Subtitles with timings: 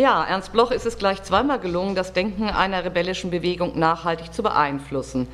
[0.00, 4.42] Ja, Ernst Bloch ist es gleich zweimal gelungen, das Denken einer rebellischen Bewegung nachhaltig zu
[4.42, 5.28] beeinflussen.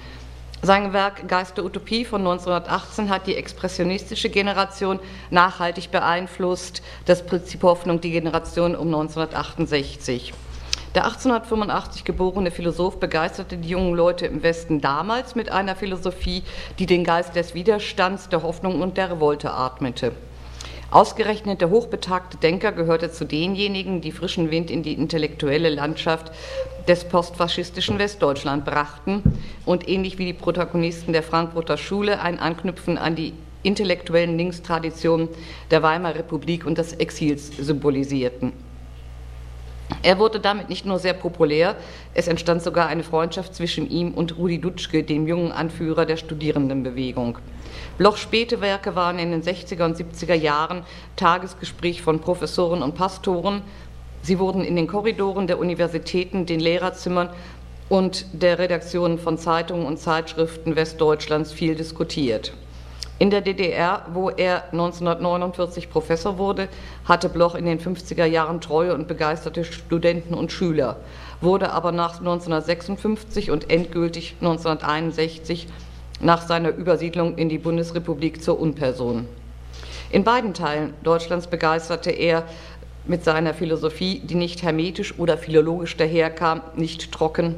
[0.61, 4.99] Sein Werk Geist der Utopie von 1918 hat die expressionistische Generation
[5.31, 10.35] nachhaltig beeinflusst, das Prinzip Hoffnung die Generation um 1968.
[10.97, 16.43] Der 1885 geborene Philosoph begeisterte die jungen Leute im Westen damals mit einer Philosophie,
[16.81, 20.11] die den Geist des Widerstands, der Hoffnung und der Revolte atmete.
[20.91, 26.31] Ausgerechnet der hochbetagte Denker gehörte zu denjenigen, die frischen Wind in die intellektuelle Landschaft
[26.87, 29.23] des postfaschistischen Westdeutschland brachten
[29.65, 33.33] und ähnlich wie die Protagonisten der Frankfurter Schule ein Anknüpfen an die
[33.65, 35.29] intellektuellen Linkstraditionen
[35.73, 38.53] der Weimarer Republik und des Exils symbolisierten.
[40.03, 41.75] Er wurde damit nicht nur sehr populär,
[42.15, 47.39] es entstand sogar eine Freundschaft zwischen ihm und Rudi Dutschke, dem jungen Anführer der Studierendenbewegung.
[47.99, 50.83] Blochs späte Werke waren in den 60er und 70er Jahren
[51.17, 53.63] Tagesgespräch von Professoren und Pastoren.
[54.21, 57.31] Sie wurden in den Korridoren der Universitäten, den Lehrerzimmern
[57.89, 62.53] und der Redaktionen von Zeitungen und Zeitschriften Westdeutschlands viel diskutiert.
[63.19, 66.69] In der DDR, wo er 1949 Professor wurde,
[67.07, 70.99] hatte Bloch in den 50er Jahren treue und begeisterte Studenten und Schüler,
[71.41, 75.67] wurde aber nach 1956 und endgültig 1961
[76.21, 79.27] nach seiner Übersiedlung in die Bundesrepublik zur Unperson.
[80.11, 82.45] In beiden Teilen Deutschlands begeisterte er
[83.07, 87.55] mit seiner Philosophie, die nicht hermetisch oder philologisch daherkam, nicht trocken,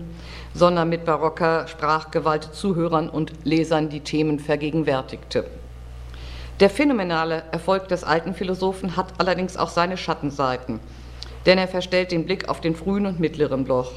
[0.54, 5.44] sondern mit barocker Sprachgewalt Zuhörern und Lesern die Themen vergegenwärtigte.
[6.60, 10.80] Der phänomenale Erfolg des alten Philosophen hat allerdings auch seine Schattenseiten,
[11.46, 13.92] denn er verstellt den Blick auf den frühen und mittleren Bloch.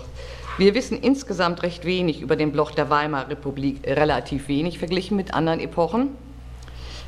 [0.62, 5.34] Wir wissen insgesamt recht wenig über den Bloch der Weimarer Republik, relativ wenig verglichen mit
[5.34, 6.10] anderen Epochen.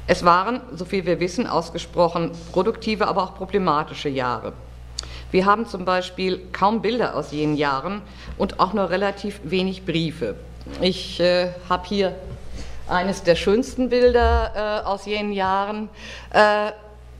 [0.07, 4.53] Es waren, soviel wir wissen, ausgesprochen produktive, aber auch problematische Jahre.
[5.29, 8.01] Wir haben zum Beispiel kaum Bilder aus jenen Jahren
[8.39, 10.33] und auch nur relativ wenig Briefe.
[10.81, 12.15] Ich äh, habe hier
[12.89, 15.89] eines der schönsten Bilder äh, aus jenen Jahren,
[16.31, 16.71] äh,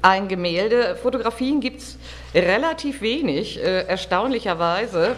[0.01, 0.95] ein Gemälde.
[0.95, 1.99] Fotografien gibt es
[2.33, 5.15] relativ wenig, äh, erstaunlicherweise.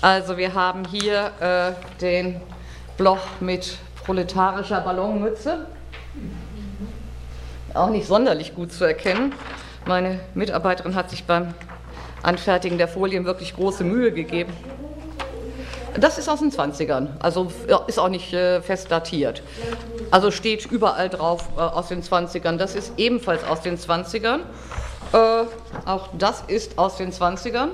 [0.00, 2.40] Also wir haben hier äh, den
[2.96, 5.66] Bloch mit proletarischer Ballonmütze.
[7.74, 9.34] Auch nicht sonderlich gut zu erkennen.
[9.86, 11.52] Meine Mitarbeiterin hat sich beim
[12.22, 14.52] Anfertigen der Folien wirklich große Mühe gegeben.
[15.98, 17.50] Das ist aus den 20ern, also
[17.88, 19.42] ist auch nicht äh, fest datiert.
[20.12, 22.56] Also steht überall drauf äh, aus den 20ern.
[22.56, 24.40] Das ist ebenfalls aus den 20ern.
[25.12, 25.44] Äh,
[25.86, 27.70] auch das ist aus den 20ern.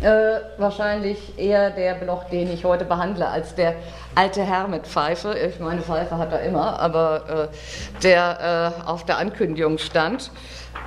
[0.00, 3.74] Äh, wahrscheinlich eher der Bloch, den ich heute behandle, als der
[4.14, 5.36] alte Herr mit Pfeife.
[5.36, 10.30] Ich meine, Pfeife hat er immer, aber äh, der äh, auf der Ankündigung stand.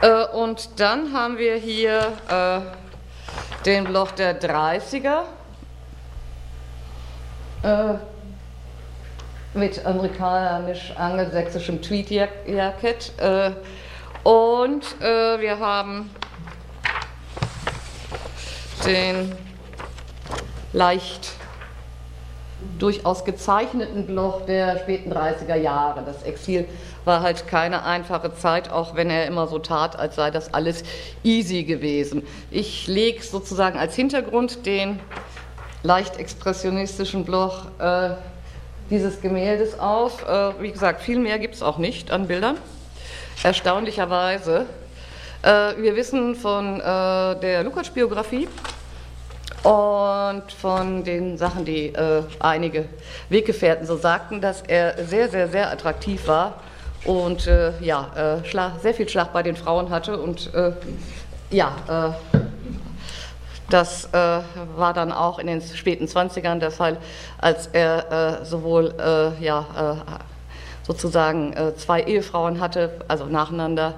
[0.01, 2.61] Äh, und dann haben wir hier äh,
[3.65, 5.23] den Bloch der 30er
[7.63, 7.95] äh,
[9.53, 13.11] mit amerikanisch-angelsächsischem Tweedjacket.
[14.23, 16.09] und wir haben
[18.85, 19.31] den
[20.73, 21.31] leicht
[22.77, 26.03] durchaus gezeichneten Bloch der späten 30er Jahre.
[26.05, 26.65] Das Exil
[27.05, 30.83] war halt keine einfache Zeit, auch wenn er immer so tat, als sei das alles
[31.23, 32.23] easy gewesen.
[32.51, 34.99] Ich lege sozusagen als Hintergrund den
[35.83, 38.11] leicht expressionistischen Bloch äh,
[38.89, 40.27] dieses Gemäldes auf.
[40.27, 42.57] Äh, wie gesagt, viel mehr gibt es auch nicht an Bildern.
[43.43, 44.67] Erstaunlicherweise
[45.43, 48.47] wir wissen von äh, der Lukács-Biografie
[49.63, 52.85] und von den Sachen, die äh, einige
[53.29, 56.61] Weggefährten so sagten, dass er sehr, sehr, sehr attraktiv war
[57.05, 57.49] und
[57.79, 58.41] ja,
[58.79, 60.51] sehr viel Schlag bei den Frauen hatte und
[61.49, 62.15] ja,
[63.71, 64.41] das äh,
[64.75, 66.97] war dann auch in den späten 20ern der Fall,
[67.37, 69.65] als er äh, sowohl äh, ja,
[70.91, 73.93] sozusagen äh, zwei Ehefrauen hatte, also nacheinander,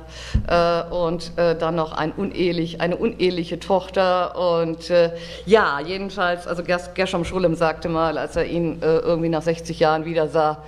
[0.48, 4.38] äh, und äh, dann noch ein unehelich, eine uneheliche Tochter.
[4.38, 5.12] Und äh,
[5.46, 10.06] ja, jedenfalls, also Gershom Schulem sagte mal, als er ihn äh, irgendwie nach 60 Jahren
[10.06, 10.64] wieder sah,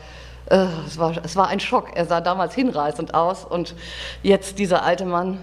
[0.49, 1.89] äh, es war, es war ein Schock.
[1.93, 3.75] Er sah damals hinreißend aus und
[4.23, 5.37] jetzt dieser alte Mann,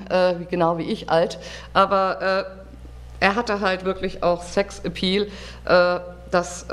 [0.51, 1.39] genau wie ich alt.
[1.73, 2.47] Aber
[3.21, 5.29] er hatte halt wirklich auch Sex-Appeal,
[6.31, 6.67] das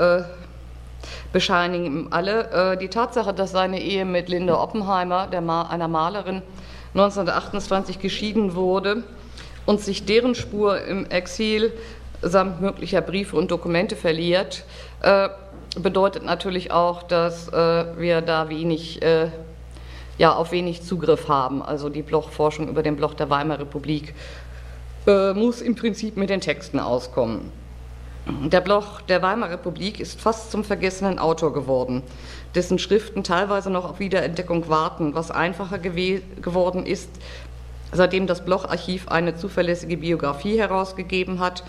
[1.32, 2.72] bescheinigen alle.
[2.72, 6.42] Äh, die Tatsache, dass seine Ehe mit Linda Oppenheimer, Ma einer Malerin,
[6.94, 9.04] 1928 geschieden wurde
[9.66, 11.72] und sich deren Spur im Exil
[12.22, 14.64] samt möglicher Briefe und Dokumente verliert,
[15.02, 15.28] äh,
[15.78, 19.00] bedeutet natürlich auch, dass äh, wir da wenig,
[20.18, 21.62] ja, auf wenig Zugriff haben.
[21.62, 24.14] Also die Blochforschung über den Bloch der Weimarer Republik
[25.06, 27.50] äh, muss im Prinzip mit den Texten auskommen.
[28.30, 32.02] Der Bloch der Weimarer Republik ist fast zum vergessenen Autor geworden,
[32.54, 37.10] dessen Schriften teilweise noch auf Wiederentdeckung warten, was einfacher geworden ist,
[37.92, 41.64] seitdem das Bloch-Archiv eine zuverlässige Biografie herausgegeben hat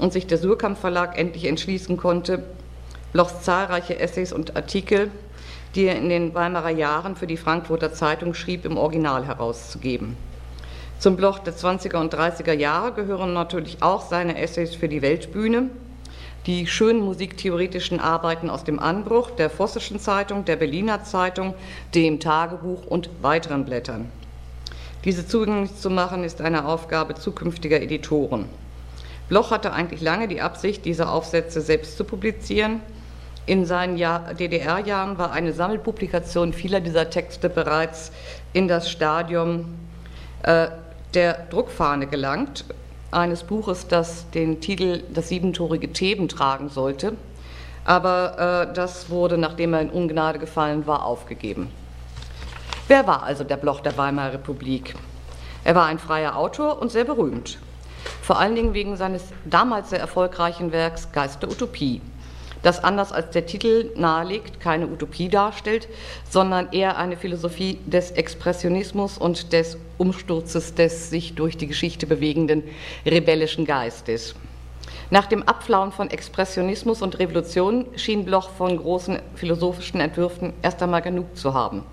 [0.00, 2.44] und sich der Surkamp Verlag endlich entschließen konnte,
[3.12, 5.10] Blochs zahlreiche Essays und Artikel,
[5.74, 10.16] die er in den Weimarer Jahren für die Frankfurter Zeitung schrieb, im Original herauszugeben.
[10.98, 15.70] Zum Bloch der 20er und 30er Jahre gehören natürlich auch seine Essays für die Weltbühne,
[16.50, 21.54] die schönen musiktheoretischen Arbeiten aus dem Anbruch, der Vossischen Zeitung, der Berliner Zeitung,
[21.94, 24.10] dem Tagebuch und weiteren Blättern.
[25.04, 28.46] Diese zugänglich zu machen, ist eine Aufgabe zukünftiger Editoren.
[29.28, 32.80] Bloch hatte eigentlich lange die Absicht, diese Aufsätze selbst zu publizieren.
[33.46, 38.10] In seinen DDR-Jahren war eine Sammelpublikation vieler dieser Texte bereits
[38.54, 39.66] in das Stadium
[40.42, 40.66] äh,
[41.14, 42.64] der Druckfahne gelangt,
[43.10, 47.16] eines Buches, das den Titel Das siebentorige Theben tragen sollte.
[47.84, 51.70] Aber äh, das wurde, nachdem er in Ungnade gefallen war, aufgegeben.
[52.88, 54.94] Wer war also der Bloch der Weimarer Republik?
[55.64, 57.58] Er war ein freier Autor und sehr berühmt.
[58.22, 62.00] Vor allen Dingen wegen seines damals sehr erfolgreichen Werks Geist der Utopie
[62.62, 65.88] das anders als der Titel nahelegt, keine Utopie darstellt,
[66.28, 72.62] sondern eher eine Philosophie des Expressionismus und des Umsturzes des sich durch die Geschichte bewegenden
[73.06, 74.34] rebellischen Geistes.
[75.10, 81.02] Nach dem Abflauen von Expressionismus und Revolution schien Bloch von großen philosophischen Entwürfen erst einmal
[81.02, 81.84] genug zu haben.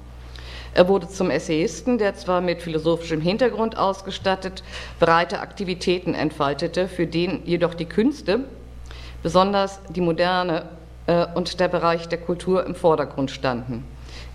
[0.76, 4.62] Er wurde zum Essayisten, der zwar mit philosophischem Hintergrund ausgestattet
[5.00, 8.42] breite Aktivitäten entfaltete, für den jedoch die Künste,
[9.24, 10.70] besonders die Moderne
[11.08, 13.84] äh, und der Bereich der Kultur im Vordergrund standen.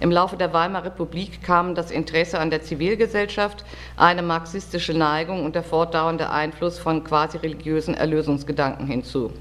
[0.00, 3.64] Im Laufe der Weimarer Republik kamen das Interesse an der Zivilgesellschaft,
[3.96, 9.32] eine marxistische Neigung und der fortdauernde Einfluss von quasi religiösen Erlösungsgedanken hinzu,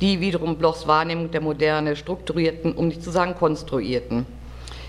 [0.00, 4.26] die wiederum Blochs Wahrnehmung der Moderne strukturierten, um nicht zu sagen konstruierten.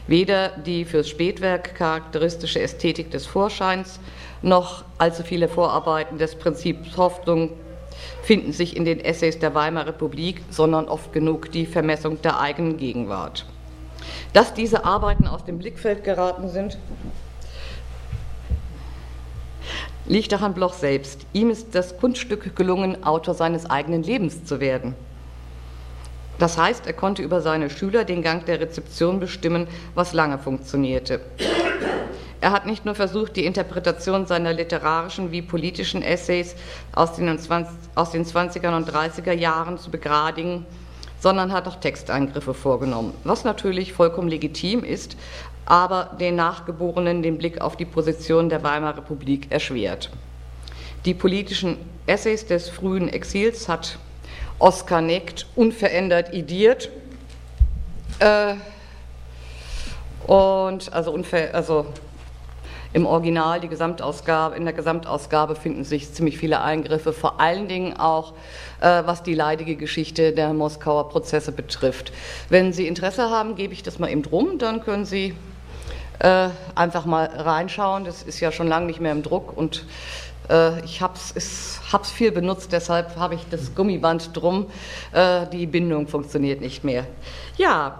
[0.07, 3.99] Weder die fürs Spätwerk charakteristische Ästhetik des Vorscheins
[4.41, 7.51] noch allzu viele Vorarbeiten des Prinzips Hoffnung,
[8.23, 12.77] finden sich in den Essays der Weimarer Republik, sondern oft genug die Vermessung der eigenen
[12.77, 13.45] Gegenwart.
[14.33, 16.77] Dass diese Arbeiten aus dem Blickfeld geraten sind,
[20.05, 21.25] liegt daran Bloch selbst.
[21.33, 24.95] Ihm ist das Kunststück gelungen, Autor seines eigenen Lebens zu werden.
[26.39, 31.19] Das heißt, er konnte über seine Schüler den Gang der Rezeption bestimmen, was lange funktionierte.
[32.39, 36.55] Er hat nicht nur versucht, die Interpretation seiner literarischen wie politischen Essays
[36.93, 40.65] aus den, 20, aus den 20er und 30er Jahren zu begradigen,
[41.19, 45.17] sondern hat auch Texteingriffe vorgenommen, was natürlich vollkommen legitim ist,
[45.65, 50.11] aber den Nachgeborenen den Blick auf die Position der Weimarer Republik erschwert.
[51.05, 53.97] Die politischen Essays des frühen Exils hat
[54.59, 56.89] Oskar Neckt unverändert idiert.
[58.19, 58.55] Äh,
[60.25, 61.85] und also, unver, also
[62.97, 67.95] im Original, die Gesamtausgabe, in der Gesamtausgabe finden sich ziemlich viele Eingriffe, vor allen Dingen
[67.95, 68.33] auch,
[68.81, 72.11] äh, was die leidige Geschichte der Moskauer Prozesse betrifft.
[72.49, 75.35] Wenn Sie Interesse haben, gebe ich das mal eben drum, dann können Sie
[76.17, 78.03] äh, einfach mal reinschauen.
[78.03, 79.85] Das ist ja schon lange nicht mehr im Druck und
[80.49, 81.79] äh, ich habe es
[82.11, 84.71] viel benutzt, deshalb habe ich das Gummiband drum.
[85.11, 87.05] Äh, die Bindung funktioniert nicht mehr.
[87.57, 87.99] Ja,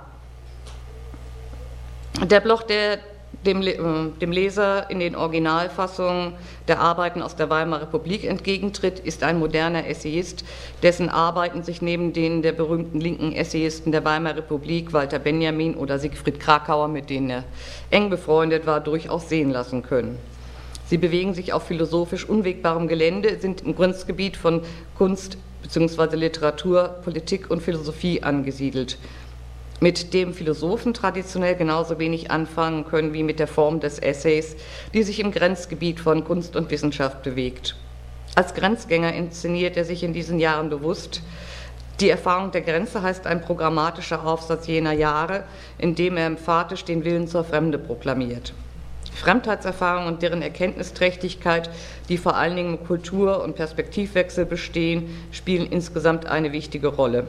[2.25, 2.97] der Bloch der
[3.45, 3.75] dem, äh,
[4.19, 6.33] dem, Leser in den Originalfassungen
[6.67, 10.43] der Arbeiten aus der Weimarer Republik entgegentritt, ist ein moderner Essayist,
[10.83, 15.99] dessen Arbeiten sich neben denen der berühmten linken Essayisten der Weimarer Republik, Walter Benjamin oder
[15.99, 17.43] Siegfried Krakauer, mit denen er
[17.89, 20.17] eng befreundet war, durchaus sehen lassen können.
[20.85, 24.61] Sie bewegen sich auf philosophisch unwegbarem Gelände, sind im Grenzgebiet von
[24.97, 26.15] Kunst bzw.
[26.15, 28.97] Literatur, Politik und Philosophie angesiedelt
[29.79, 34.55] mit dem Philosophen traditionell genauso wenig anfangen können wie mit der Form des Essays,
[34.93, 37.75] die sich im Grenzgebiet von Kunst und Wissenschaft bewegt.
[38.35, 41.21] Als Grenzgänger inszeniert er sich in diesen Jahren bewusst.
[41.99, 45.43] Die Erfahrung der Grenze heißt ein programmatischer Aufsatz jener Jahre,
[45.77, 48.53] in dem er emphatisch den Willen zur Fremde proklamiert.
[49.15, 51.71] Fremdheitserfahrung und deren Erkenntnisträchtigkeit,
[52.07, 57.25] die vor allen Dingen im Kultur- und Perspektivwechsel bestehen, spielen insgesamt eine wichtige Rolle.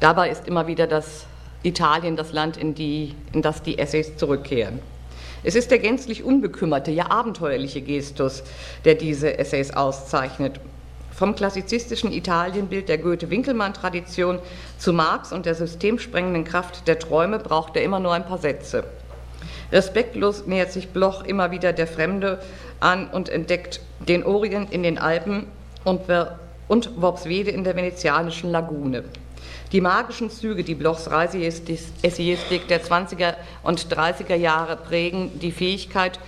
[0.00, 1.26] Dabei ist immer wieder das
[1.64, 4.78] Italien das Land, in, die, in das die Essays zurückkehren.
[5.42, 8.44] Es ist der gänzlich unbekümmerte, ja abenteuerliche Gestus,
[8.84, 10.60] der diese Essays auszeichnet.
[11.10, 14.38] Vom klassizistischen Italienbild der Goethe-Winkelmann-Tradition
[14.78, 18.84] zu Marx und der systemsprengenden Kraft der Träume braucht er immer nur ein paar Sätze.
[19.70, 22.40] Respektlos nähert sich Bloch immer wieder der Fremde
[22.80, 25.46] an und entdeckt den Orient in den Alpen
[25.84, 26.02] und,
[26.68, 29.04] und Worpswede in der venezianischen Lagune.
[29.74, 36.20] Die magischen Züge, die Blochs Reiseessayistik der 20er und 30er Jahre prägen, die Fähigkeit,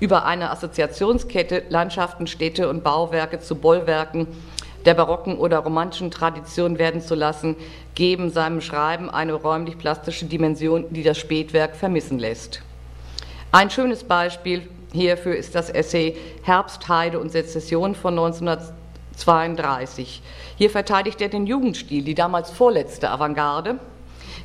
[0.00, 4.26] über eine Assoziationskette Landschaften, Städte und Bauwerke zu Bollwerken
[4.86, 7.56] der barocken oder romantischen Tradition werden zu lassen,
[7.94, 12.62] geben seinem Schreiben eine räumlich-plastische Dimension, die das Spätwerk vermissen lässt.
[13.52, 18.14] Ein schönes Beispiel hierfür ist das Essay Herbst, Heide und Sezession von
[19.16, 20.22] 1932.
[20.56, 23.78] Hier verteidigt er den Jugendstil, die damals vorletzte Avantgarde,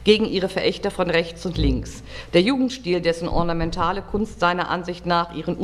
[0.04, 2.04] gegen ihre Verächter von rechts und links.
[2.34, 5.58] Der Jugendstil, dessen ornamentale Kunst seiner Ansicht nach ihren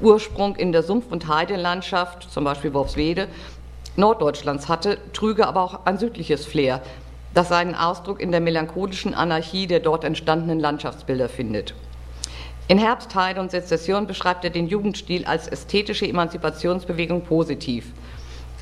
[0.00, 3.28] Ursprung in der Sumpf- und Heidelandschaft, zum Beispiel Worpswede,
[3.96, 6.82] Norddeutschlands hatte, trüge aber auch ein südliches Flair,
[7.34, 11.74] das seinen Ausdruck in der melancholischen Anarchie der dort entstandenen Landschaftsbilder findet.
[12.66, 17.92] In Herbst, Heide und Sezession beschreibt er den Jugendstil als ästhetische Emanzipationsbewegung positiv.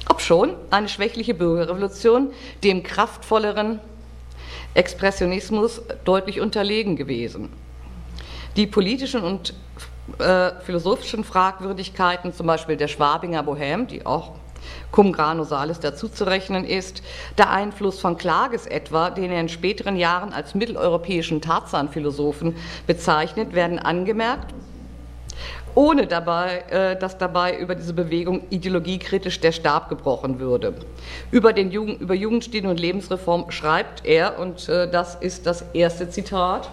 [0.08, 2.32] Obschon eine schwächliche Bürgerrevolution
[2.64, 3.80] dem kraftvolleren
[4.74, 7.50] Expressionismus deutlich unterlegen gewesen.
[8.56, 9.54] Die politischen und
[10.18, 14.32] äh, philosophischen Fragwürdigkeiten, zum Beispiel der Schwabinger Bohème, die auch
[14.90, 17.02] cum grano salis dazuzurechnen ist,
[17.36, 23.78] der Einfluss von Klages etwa, den er in späteren Jahren als mitteleuropäischen Tarzan-Philosophen bezeichnet, werden
[23.78, 24.54] angemerkt,
[25.78, 30.74] ohne dabei, äh, dass dabei über diese Bewegung ideologiekritisch der Stab gebrochen würde.
[31.30, 36.10] Über, den Jugend, über Jugendstil und Lebensreform schreibt er, und äh, das ist das erste
[36.10, 36.68] Zitat,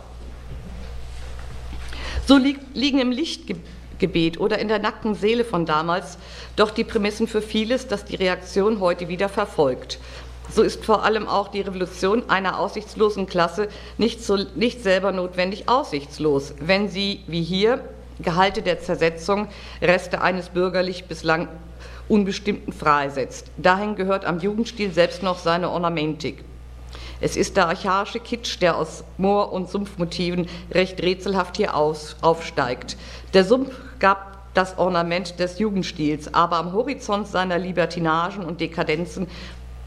[2.25, 6.17] so liegen im Lichtgebet oder in der nackten Seele von damals
[6.55, 9.99] doch die Prämissen für vieles, das die Reaktion heute wieder verfolgt.
[10.49, 13.67] So ist vor allem auch die Revolution einer aussichtslosen Klasse
[13.99, 17.83] nicht, so, nicht selber notwendig aussichtslos, wenn sie, wie hier,
[18.19, 19.47] Gehalte der Zersetzung,
[19.81, 21.47] Reste eines bürgerlich bislang
[22.07, 23.51] Unbestimmten freisetzt.
[23.57, 26.43] Dahin gehört am Jugendstil selbst noch seine Ornamentik.
[27.21, 32.97] Es ist der archaische Kitsch, der aus Moor- und Sumpfmotiven recht rätselhaft hier aus, aufsteigt.
[33.33, 39.27] Der Sumpf gab das Ornament des Jugendstils, aber am Horizont seiner Libertinagen und Dekadenzen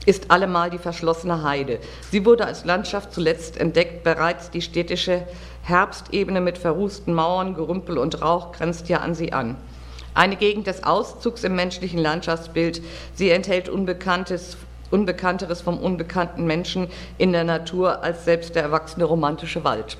[0.07, 1.79] ist allemal die verschlossene Heide.
[2.11, 5.23] Sie wurde als Landschaft zuletzt entdeckt, bereits die städtische
[5.63, 9.57] Herbstebene mit verrußten Mauern, Gerümpel und Rauch grenzt ja an sie an.
[10.15, 12.83] Eine Gegend des Auszugs im menschlichen Landschaftsbild.
[13.15, 14.57] Sie enthält Unbekanntes,
[14.91, 16.89] Unbekannteres vom unbekannten Menschen
[17.19, 19.99] in der Natur als selbst der erwachsene romantische Wald.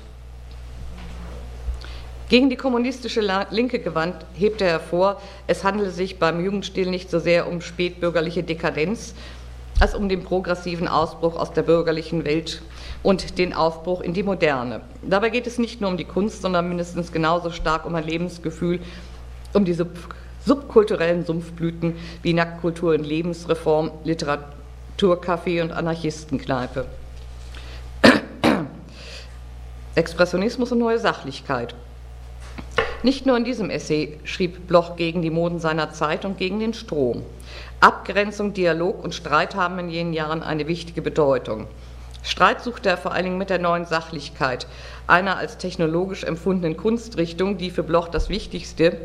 [2.29, 7.17] Gegen die kommunistische Linke gewandt hebt er hervor, es handele sich beim Jugendstil nicht so
[7.17, 9.15] sehr um spätbürgerliche Dekadenz,
[9.79, 12.61] als um den progressiven Ausbruch aus der bürgerlichen Welt
[13.01, 14.81] und den Aufbruch in die Moderne.
[15.01, 18.81] Dabei geht es nicht nur um die Kunst, sondern mindestens genauso stark um ein Lebensgefühl,
[19.53, 19.87] um diese
[20.45, 26.85] subkulturellen Sumpfblüten wie Nacktkultur und Lebensreform, Literaturcafé und Anarchistenkneipe.
[29.95, 31.75] Expressionismus und neue Sachlichkeit.
[33.01, 36.73] Nicht nur in diesem Essay schrieb Bloch gegen die Moden seiner Zeit und gegen den
[36.73, 37.23] Strom.
[37.81, 41.65] Abgrenzung, Dialog und Streit haben in jenen Jahren eine wichtige Bedeutung.
[42.23, 44.67] Streit suchte er vor allen Dingen mit der neuen Sachlichkeit,
[45.07, 48.97] einer als technologisch empfundenen Kunstrichtung, die für Bloch das Wichtigste,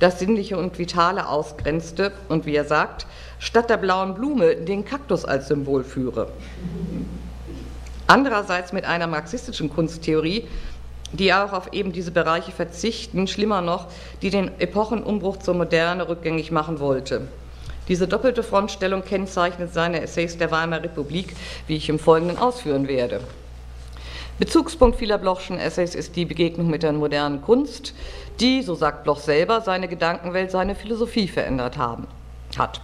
[0.00, 3.06] das Sinnliche und Vitale ausgrenzte und, wie er sagt,
[3.38, 6.32] statt der blauen Blume den Kaktus als Symbol führe.
[8.08, 10.48] Andererseits mit einer marxistischen Kunsttheorie,
[11.12, 13.86] die auch auf eben diese Bereiche verzichten, schlimmer noch,
[14.22, 17.28] die den Epochenumbruch zur Moderne rückgängig machen wollte.
[17.88, 21.34] Diese doppelte Frontstellung kennzeichnet seine Essays der Weimarer Republik,
[21.66, 23.20] wie ich im Folgenden ausführen werde.
[24.38, 27.94] Bezugspunkt vieler Blochschen Essays ist die Begegnung mit der modernen Kunst,
[28.38, 32.06] die, so sagt Bloch selber, seine Gedankenwelt, seine Philosophie verändert haben,
[32.56, 32.80] hat.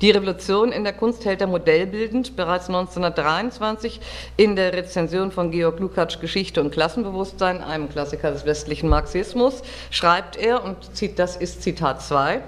[0.00, 4.00] Die Revolution in der Kunst hält er modellbildend bereits 1923
[4.36, 10.36] in der Rezension von Georg Lukács Geschichte und Klassenbewusstsein, einem Klassiker des westlichen Marxismus, schreibt
[10.36, 10.76] er, und
[11.16, 12.40] das ist Zitat 2,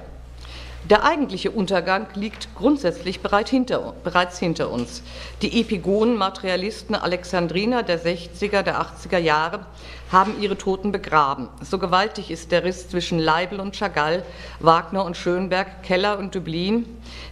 [0.91, 5.03] der eigentliche Untergang liegt grundsätzlich bereits hinter, uns.
[5.41, 9.67] Die Epigonen, Materialisten, Alexandriner der 60er, der 80er Jahre
[10.11, 11.49] haben ihre Toten begraben.
[11.63, 14.25] So gewaltig ist der Riss zwischen Leibel und Chagall,
[14.59, 16.87] Wagner und Schönberg, Keller und Dublin,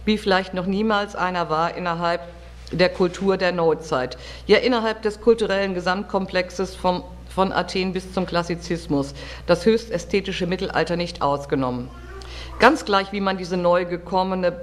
[0.05, 2.21] wie vielleicht noch niemals einer war innerhalb
[2.71, 9.13] der Kultur der Neuzeit, ja innerhalb des kulturellen Gesamtkomplexes vom, von Athen bis zum Klassizismus,
[9.47, 11.89] das höchst ästhetische Mittelalter nicht ausgenommen.
[12.59, 14.53] Ganz gleich, wie man diese neu gekommene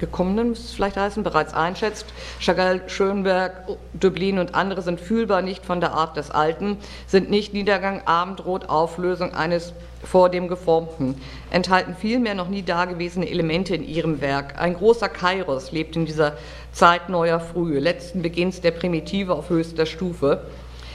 [0.00, 2.06] Gekommenen, müsste es vielleicht heißen, bereits einschätzt.
[2.40, 3.52] Chagall, Schönberg,
[3.92, 8.70] Döblin und andere sind fühlbar nicht von der Art des Alten, sind nicht Niedergang, Abendrot,
[8.70, 11.20] Auflösung eines vor dem Geformten,
[11.50, 14.58] enthalten vielmehr noch nie dagewesene Elemente in ihrem Werk.
[14.58, 16.38] Ein großer Kairos lebt in dieser
[16.72, 20.44] Zeit neuer Frühe, letzten Beginns der Primitive auf höchster Stufe,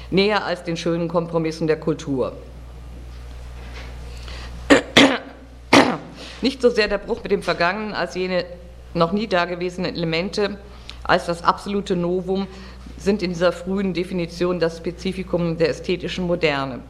[0.09, 2.33] näher als den schönen Kompromissen der Kultur.
[6.45, 8.45] Nicht so sehr der Bruch mit dem Vergangenen als jene
[8.93, 10.59] noch nie dagewesenen Elemente
[11.03, 12.45] als das absolute Novum
[12.99, 16.81] sind in dieser frühen Definition das Spezifikum der ästhetischen Moderne.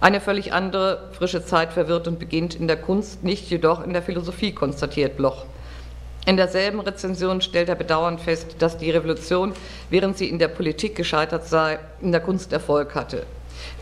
[0.00, 4.02] Eine völlig andere, frische Zeit verwirrt und beginnt in der Kunst, nicht jedoch in der
[4.02, 5.46] Philosophie, konstatiert Bloch.
[6.26, 9.52] In derselben Rezension stellt er bedauernd fest, dass die Revolution,
[9.90, 13.26] während sie in der Politik gescheitert sei, in der Kunst Erfolg hatte.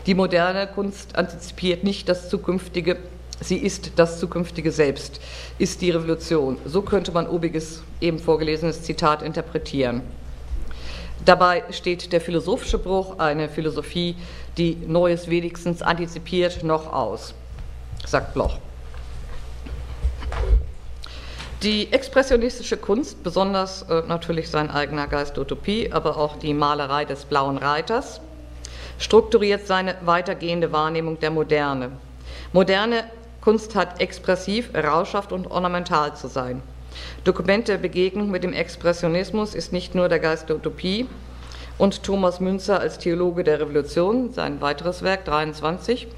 [0.05, 2.97] Die moderne Kunst antizipiert nicht das zukünftige
[3.39, 5.21] Sie ist das zukünftige Selbst,
[5.59, 6.57] ist die Revolution.
[6.65, 10.01] So könnte man obiges, eben vorgelesenes Zitat interpretieren.
[11.23, 14.15] Dabei steht der philosophische Bruch, eine Philosophie,
[14.57, 17.33] die Neues wenigstens antizipiert, noch aus,
[18.05, 18.57] sagt Bloch.
[21.63, 27.25] Die expressionistische Kunst, besonders äh, natürlich sein eigener Geist Utopie, aber auch die Malerei des
[27.25, 28.21] Blauen Reiters,
[28.99, 31.91] strukturiert seine weitergehende Wahrnehmung der Moderne.
[32.53, 33.05] Moderne
[33.47, 36.61] Kunst hat expressiv, rauschhaft und ornamental zu sein.
[37.23, 41.07] Dokument der Begegnung mit dem Expressionismus ist nicht nur der Geist der Utopie
[41.77, 46.09] und Thomas Münzer als Theologe der Revolution, sein weiteres Werk 23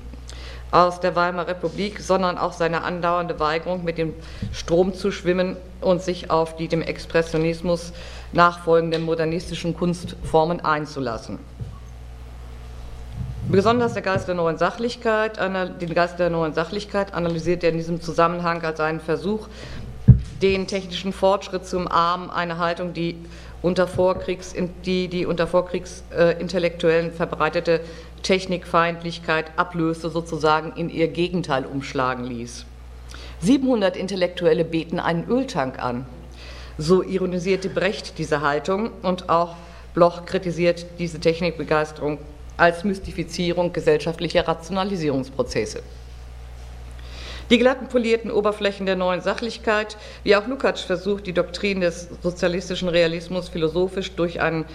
[0.71, 4.15] aus der Weimarer Republik, sondern auch seine andauernde Weigerung, mit dem
[4.51, 7.93] Strom zu schwimmen und sich auf die dem Expressionismus
[8.33, 11.37] nachfolgenden modernistischen Kunstformen einzulassen.
[13.47, 18.01] Besonders der Geist der neuen Sachlichkeit, den Geist der neuen Sachlichkeit analysiert er in diesem
[18.01, 19.47] Zusammenhang als einen Versuch,
[20.41, 23.17] den technischen Fortschritt zu umarmen, eine Haltung, die
[23.61, 24.53] unter Vorkriegs,
[24.85, 27.81] die, die unter Vorkriegsintellektuellen verbreitete
[28.23, 32.65] Technikfeindlichkeit ablöste, sozusagen in ihr Gegenteil umschlagen ließ.
[33.41, 36.05] 700 Intellektuelle beten einen Öltank an.
[36.77, 39.55] So ironisierte Brecht diese Haltung und auch
[39.93, 42.19] Bloch kritisiert diese Technikbegeisterung
[42.59, 45.81] als Mystifizierung gesellschaftlicher Rationalisierungsprozesse.
[47.49, 52.89] Die glatten polierten Oberflächen der neuen Sachlichkeit, wie auch Lukács versucht, die Doktrin des sozialistischen
[52.89, 54.65] Realismus philosophisch durch einen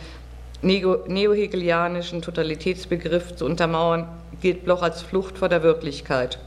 [0.62, 4.09] neohegelianischen Totalitätsbegriff zu untermauern,
[4.40, 6.40] gilt Bloch als Flucht vor der Wirklichkeit.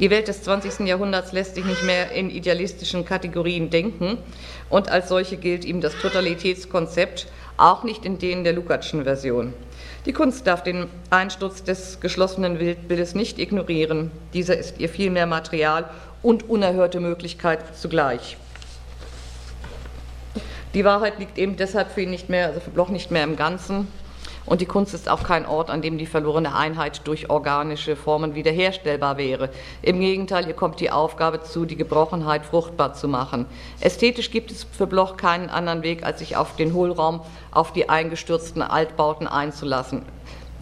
[0.00, 0.86] Die Welt des 20.
[0.86, 4.16] Jahrhunderts lässt sich nicht mehr in idealistischen Kategorien denken
[4.70, 9.52] und als solche gilt ihm das Totalitätskonzept, auch nicht in denen der Lukácschen Version.
[10.08, 14.10] Die Kunst darf den Einsturz des geschlossenen Wildbildes nicht ignorieren.
[14.32, 15.90] Dieser ist ihr vielmehr Material
[16.22, 18.38] und unerhörte Möglichkeit zugleich.
[20.72, 23.36] Die Wahrheit liegt eben deshalb für ihn nicht mehr, also für Bloch nicht mehr im
[23.36, 23.86] Ganzen,
[24.48, 28.34] und die Kunst ist auch kein Ort, an dem die verlorene Einheit durch organische Formen
[28.34, 29.50] wiederherstellbar wäre.
[29.82, 33.46] Im Gegenteil, hier kommt die Aufgabe zu, die Gebrochenheit fruchtbar zu machen.
[33.80, 37.88] Ästhetisch gibt es für Bloch keinen anderen Weg, als sich auf den Hohlraum, auf die
[37.88, 40.02] eingestürzten Altbauten einzulassen.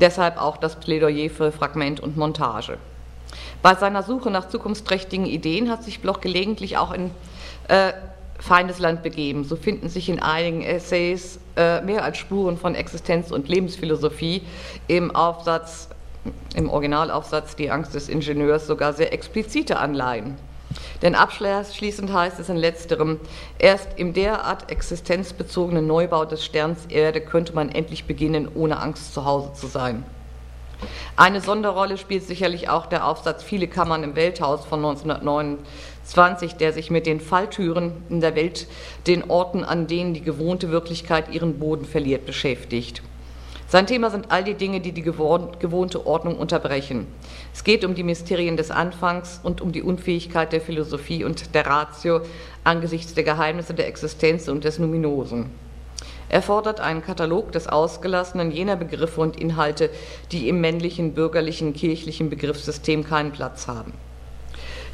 [0.01, 2.79] Deshalb auch das Plädoyer für Fragment und Montage.
[3.63, 7.11] Bei seiner Suche nach zukunftsträchtigen Ideen hat sich Bloch gelegentlich auch in
[7.69, 7.93] äh,
[8.39, 9.45] Feindesland begeben.
[9.45, 14.43] So finden sich in einigen Essays äh, mehr als Spuren von Existenz- und Lebensphilosophie
[14.89, 15.89] im Aufsatz,
[16.55, 20.37] im Originalaufsatz Die Angst des Ingenieurs sogar sehr explizite Anleihen.
[21.03, 23.21] Denn abschließend heißt es in letzterem,
[23.59, 29.25] erst im derart existenzbezogenen Neubau des Sterns Erde könnte man endlich beginnen, ohne Angst zu
[29.25, 30.05] Hause zu sein.
[31.17, 34.83] Eine Sonderrolle spielt sicherlich auch der Aufsatz Viele Kammern im Welthaus von
[36.07, 38.69] 1929, der sich mit den Falltüren in der Welt,
[39.09, 43.03] den Orten, an denen die gewohnte Wirklichkeit ihren Boden verliert, beschäftigt.
[43.69, 47.09] Sein Thema sind all die Dinge, die die gewohnte Ordnung unterbrechen.
[47.53, 51.67] Es geht um die Mysterien des Anfangs und um die Unfähigkeit der Philosophie und der
[51.67, 52.21] Ratio
[52.63, 55.51] angesichts der Geheimnisse der Existenz und des Numinosen.
[56.29, 59.91] Er fordert einen Katalog des Ausgelassenen jener Begriffe und Inhalte,
[60.31, 63.93] die im männlichen, bürgerlichen, kirchlichen Begriffssystem keinen Platz haben.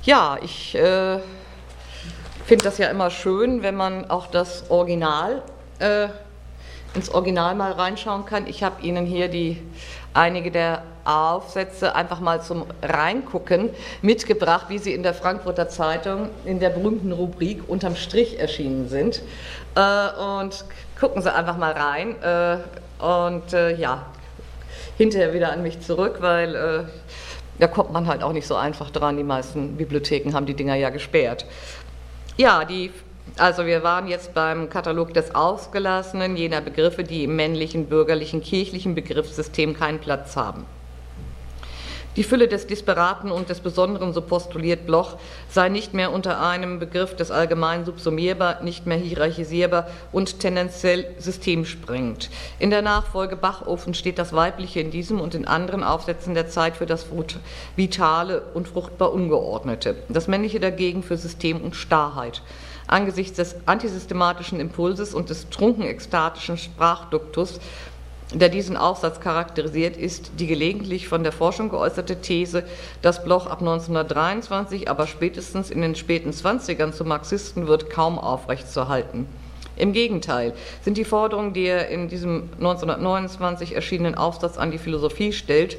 [0.04, 1.20] Ja, ich äh,
[2.44, 5.42] finde das ja immer schön, wenn man auch das Original,
[5.78, 6.08] äh,
[6.94, 8.48] ins Original mal reinschauen kann.
[8.48, 9.62] Ich habe Ihnen hier die,
[10.12, 13.70] einige der Aufsätze einfach mal zum Reingucken
[14.02, 19.22] mitgebracht, wie sie in der Frankfurter Zeitung in der berühmten Rubrik unterm Strich erschienen sind.
[19.76, 20.64] Äh, und
[20.98, 22.56] gucken Sie einfach mal rein äh,
[23.04, 24.06] und äh, ja,
[24.98, 26.84] hinterher wieder an mich zurück, weil äh,
[27.58, 29.16] da kommt man halt auch nicht so einfach dran.
[29.16, 31.46] Die meisten Bibliotheken haben die Dinger ja gesperrt.
[32.36, 32.90] Ja, die
[33.38, 38.94] also wir waren jetzt beim Katalog des Ausgelassenen, jener Begriffe, die im männlichen, bürgerlichen, kirchlichen
[38.94, 40.66] Begriffssystem keinen Platz haben.
[42.14, 45.16] Die Fülle des Disparaten und des Besonderen, so postuliert Bloch,
[45.48, 52.28] sei nicht mehr unter einem Begriff des Allgemeinen subsumierbar, nicht mehr hierarchisierbar und tendenziell systemsprengend.
[52.58, 56.76] In der Nachfolge Bachofen steht das Weibliche in diesem und in anderen Aufsätzen der Zeit
[56.76, 57.06] für das
[57.76, 62.42] Vitale und fruchtbar Ungeordnete, das Männliche dagegen für System und Starrheit.
[62.88, 67.58] Angesichts des antisystematischen Impulses und des trunkenekstatischen Sprachduktus
[68.34, 72.64] der diesen Aufsatz charakterisiert, ist die gelegentlich von der Forschung geäußerte These,
[73.02, 79.26] dass Bloch ab 1923, aber spätestens in den späten 20ern zu Marxisten wird, kaum aufrechtzuerhalten.
[79.76, 85.32] Im Gegenteil sind die Forderungen, die er in diesem 1929 erschienenen Aufsatz an die Philosophie
[85.32, 85.78] stellt,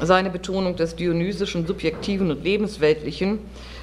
[0.00, 3.40] seine Betonung des dionysischen, subjektiven und lebensweltlichen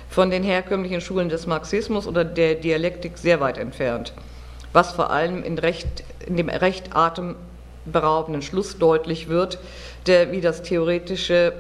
[0.10, 4.14] von den herkömmlichen Schulen des Marxismus oder der Dialektik sehr weit entfernt,
[4.72, 7.36] was vor allem in, recht, in dem recht atem
[7.86, 9.60] beraubenden Schluss deutlich wird,
[10.08, 11.54] der wie das theoretische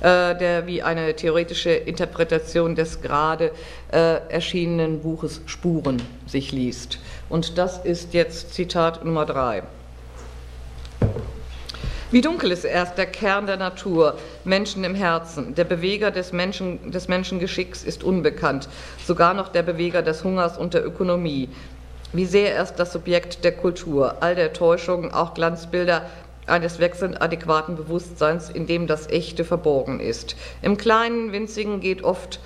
[0.00, 3.50] äh, der wie eine theoretische Interpretation des gerade
[3.90, 7.00] äh, erschienenen Buches Spuren sich liest.
[7.28, 9.64] Und das ist jetzt Zitat Nummer drei.
[12.10, 15.54] Wie dunkel ist erst der Kern der Natur, Menschen im Herzen.
[15.54, 18.68] Der Beweger des, Menschen, des Menschengeschicks ist unbekannt,
[19.04, 21.50] sogar noch der Beweger des Hungers und der Ökonomie
[22.12, 26.06] wie sehr erst das Subjekt der Kultur, all der Täuschungen, auch Glanzbilder
[26.46, 30.36] eines wechselnd adäquaten Bewusstseins, in dem das Echte verborgen ist.
[30.62, 32.40] Im kleinen, winzigen geht oft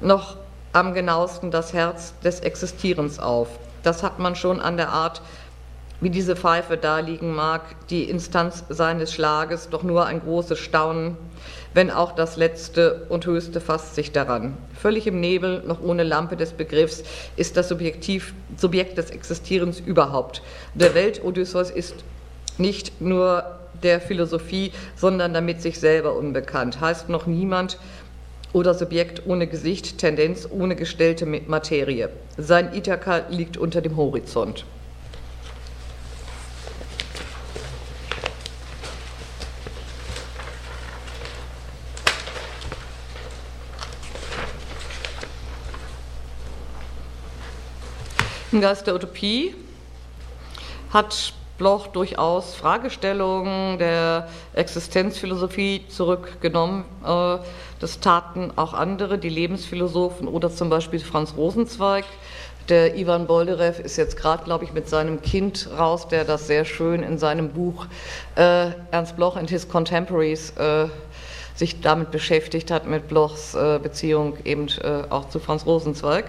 [0.00, 0.36] noch
[0.72, 3.48] am genauesten das Herz des Existierens auf.
[3.84, 5.22] Das hat man schon an der Art,
[6.00, 11.16] wie diese Pfeife da liegen mag, die Instanz seines Schlages, doch nur ein großes Staunen,
[11.72, 14.56] wenn auch das letzte und höchste fasst sich daran.
[14.80, 17.02] Völlig im Nebel, noch ohne Lampe des Begriffs,
[17.36, 20.42] ist das Subjektiv, Subjekt des Existierens überhaupt.
[20.74, 21.96] Der Welt-Odysseus ist
[22.58, 23.44] nicht nur
[23.82, 26.80] der Philosophie, sondern damit sich selber unbekannt.
[26.80, 27.78] Heißt noch niemand
[28.52, 32.08] oder Subjekt ohne Gesicht, Tendenz ohne gestellte Materie.
[32.36, 34.64] Sein Ithaka liegt unter dem Horizont.
[48.54, 49.52] Im Geist der Utopie
[50.92, 56.84] hat Bloch durchaus Fragestellungen der Existenzphilosophie zurückgenommen.
[57.04, 57.38] Äh,
[57.80, 62.04] das taten auch andere, die Lebensphilosophen oder zum Beispiel Franz Rosenzweig.
[62.68, 66.64] Der Ivan Bolderev ist jetzt gerade, glaube ich, mit seinem Kind raus, der das sehr
[66.64, 67.86] schön in seinem Buch
[68.36, 70.86] äh, Ernst Bloch and His Contemporaries äh,
[71.56, 76.26] sich damit beschäftigt hat, mit Blochs äh, Beziehung eben äh, auch zu Franz Rosenzweig.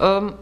[0.00, 0.32] Ähm,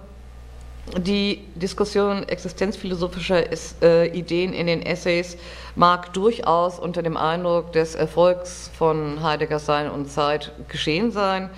[0.96, 3.44] die Diskussion existenzphilosophischer
[3.83, 5.37] äh, Ideen in den Essays
[5.74, 11.51] mag durchaus unter dem Eindruck des Erfolgs von Heidegger Sein und Zeit geschehen sein,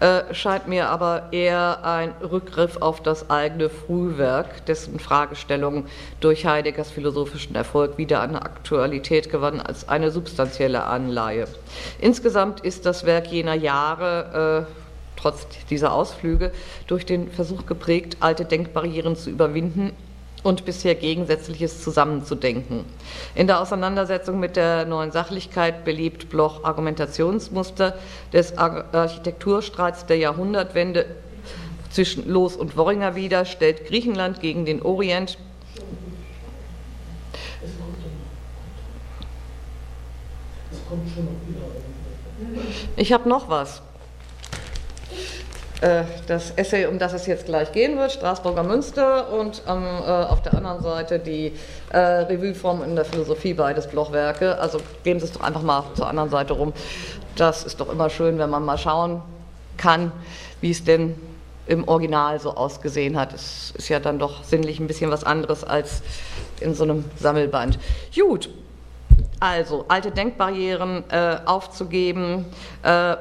[0.00, 5.86] äh, scheint mir aber eher ein Rückgriff auf das eigene Frühwerk, dessen Fragestellungen
[6.20, 11.46] durch Heideggers philosophischen Erfolg wieder an Aktualität gewannen als eine substanzielle Anleihe.
[12.00, 14.83] Insgesamt ist das Werk jener Jahre, äh,
[15.24, 16.52] trotz dieser Ausflüge
[16.86, 19.92] durch den Versuch geprägt, alte Denkbarrieren zu überwinden
[20.42, 22.84] und bisher Gegensätzliches zusammenzudenken.
[23.34, 27.96] In der Auseinandersetzung mit der neuen Sachlichkeit beliebt Bloch Argumentationsmuster
[28.34, 31.06] des Architekturstreits der Jahrhundertwende
[31.90, 35.38] zwischen Los und Worringer wieder, stellt Griechenland gegen den Orient.
[42.96, 43.80] Ich habe noch was.
[45.84, 50.10] Äh, das Essay, um das es jetzt gleich gehen wird, Straßburger Münster und ähm, äh,
[50.10, 51.52] auf der anderen Seite die
[51.90, 54.58] äh, Revueform in der Philosophie, beides Blochwerke.
[54.58, 56.72] Also geben Sie es doch einfach mal zur anderen Seite rum.
[57.36, 59.20] Das ist doch immer schön, wenn man mal schauen
[59.76, 60.10] kann,
[60.62, 61.16] wie es denn
[61.66, 63.34] im Original so ausgesehen hat.
[63.34, 66.00] Es ist ja dann doch sinnlich ein bisschen was anderes als
[66.60, 67.78] in so einem Sammelband.
[68.14, 68.48] Gut,
[69.38, 72.46] also alte Denkbarrieren äh, aufzugeben,
[72.82, 73.16] äh,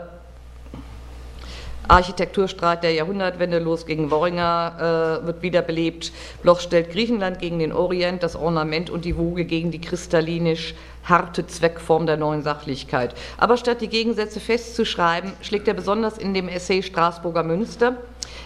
[1.88, 6.12] Architekturstreit der Jahrhundertwende los gegen Worringer äh, wird wiederbelebt.
[6.42, 11.46] Bloch stellt Griechenland gegen den Orient, das Ornament und die Woge gegen die kristallinisch harte
[11.46, 13.14] Zweckform der neuen Sachlichkeit.
[13.38, 17.98] Aber statt die Gegensätze festzuschreiben, schlägt er besonders in dem Essay Straßburger Münster,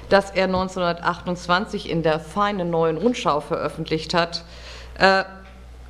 [0.09, 4.43] das er 1928 in der feinen neuen Rundschau veröffentlicht hat,
[4.99, 5.23] äh,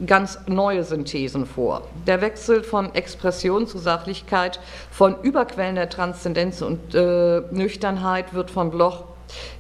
[0.06, 1.88] ganz neue Synthesen vor.
[2.06, 4.60] Der Wechsel von Expression zu Sachlichkeit,
[4.92, 9.06] von Überquellen der Transzendenz und äh, Nüchternheit wird von Bloch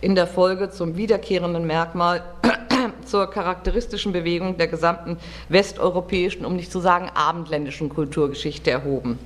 [0.01, 2.23] in der Folge zum wiederkehrenden Merkmal
[3.05, 5.17] zur charakteristischen Bewegung der gesamten
[5.49, 9.19] westeuropäischen, um nicht zu sagen abendländischen Kulturgeschichte erhoben.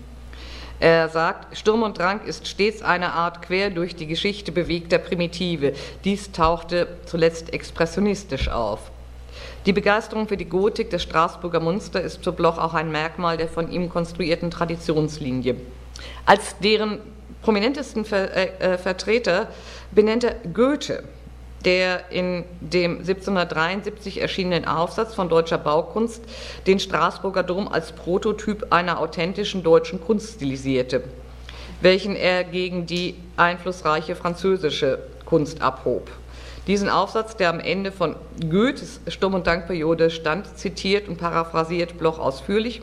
[0.80, 5.74] Er sagt, Sturm und Drang ist stets eine Art quer durch die Geschichte bewegter Primitive.
[6.04, 8.91] Dies tauchte zuletzt expressionistisch auf.
[9.68, 13.48] Die Begeisterung für die Gotik des Straßburger Munster ist für Bloch auch ein Merkmal der
[13.48, 15.56] von ihm konstruierten Traditionslinie.
[16.26, 16.98] Als deren
[17.44, 19.50] prominentesten Ver äh, äh Vertreter
[19.92, 21.04] benennt er Goethe,
[21.64, 26.24] der in dem 1773 erschienenen Aufsatz von deutscher Baukunst
[26.66, 31.04] den Straßburger Dom als Prototyp einer authentischen deutschen Kunst stilisierte,
[31.82, 36.10] welchen er gegen die einflussreiche französische Kunst abhob.
[36.68, 38.16] Diesen Aufsatz, der am Ende von
[38.50, 42.82] Goethes Sturm- und Dankperiode stand, zitiert und paraphrasiert Bloch ausführlich,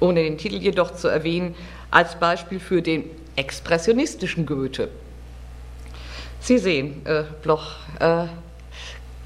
[0.00, 1.54] ohne den Titel jedoch zu erwähnen,
[1.90, 3.04] als Beispiel für den
[3.36, 4.88] expressionistischen Goethe.
[6.40, 8.26] Sie sehen, äh, Bloch äh,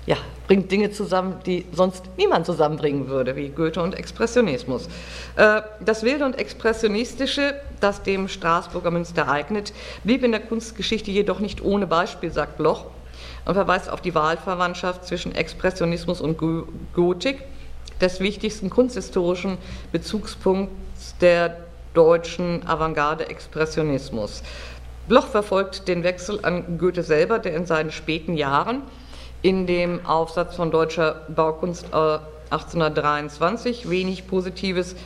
[0.06, 0.16] ja,
[0.48, 4.88] bringt Dinge zusammen, die sonst niemand zusammenbringen würde, wie Goethe und Expressionismus.
[5.36, 11.38] Äh, das Wilde und Expressionistische, das dem Straßburger Münster eignet, blieb in der Kunstgeschichte jedoch
[11.38, 12.86] nicht ohne Beispiel, sagt Bloch
[13.44, 16.38] und verweist auf die Wahlverwandtschaft zwischen Expressionismus und
[16.94, 17.42] Gotik,
[18.00, 19.58] des wichtigsten kunsthistorischen
[19.92, 21.56] Bezugspunkts der
[21.94, 24.42] deutschen Avantgarde Expressionismus.
[25.06, 28.82] Bloch verfolgt den Wechsel an Goethe selber, der in seinen späten Jahren
[29.42, 34.96] in dem Aufsatz von deutscher Baukunst 1823 äh, wenig Positives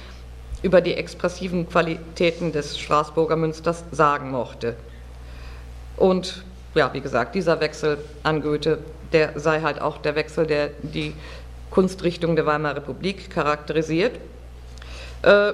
[0.62, 4.76] über die expressiven Qualitäten des Straßburger Münsters sagen mochte.
[5.96, 8.78] Und ja, wie gesagt, dieser Wechsel an Goethe,
[9.12, 11.14] der sei halt auch der Wechsel, der die
[11.70, 14.18] Kunstrichtung der Weimarer Republik charakterisiert.
[15.22, 15.52] Äh,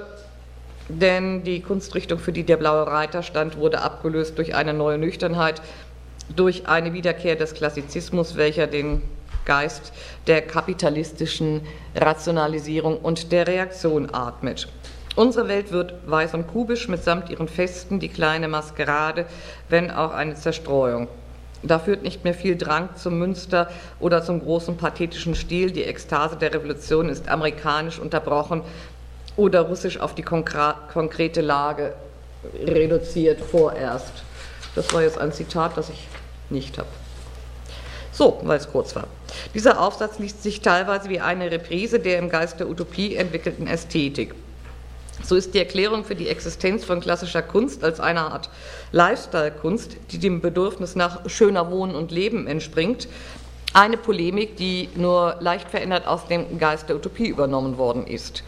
[0.87, 5.61] denn die Kunstrichtung, für die der blaue Reiter stand, wurde abgelöst durch eine neue Nüchternheit,
[6.35, 9.01] durch eine Wiederkehr des Klassizismus, welcher den
[9.45, 9.93] Geist
[10.27, 11.61] der kapitalistischen
[11.95, 14.67] Rationalisierung und der Reaktion atmet.
[15.15, 19.25] Unsere Welt wird weiß und kubisch mitsamt ihren Festen, die kleine Maskerade,
[19.69, 21.07] wenn auch eine Zerstreuung.
[21.63, 25.71] Da führt nicht mehr viel Drang zum Münster oder zum großen pathetischen Stil.
[25.71, 28.61] Die Ekstase der Revolution ist amerikanisch unterbrochen
[29.37, 31.93] oder russisch auf die konkrete Lage
[32.65, 34.11] reduziert vorerst.
[34.75, 36.07] Das war jetzt ein Zitat, das ich
[36.49, 36.89] nicht habe.
[38.11, 39.07] So, weil es kurz war.
[39.53, 44.35] Dieser Aufsatz liest sich teilweise wie eine Reprise der im Geist der Utopie entwickelten Ästhetik.
[45.25, 48.49] So ist die Erklärung für die Existenz von klassischer Kunst als eine Art
[48.91, 53.07] Lifestyle-Kunst, die dem Bedürfnis nach schöner Wohnen und Leben entspringt,
[53.73, 58.43] eine Polemik, die nur leicht verändert aus dem Geist der Utopie übernommen worden ist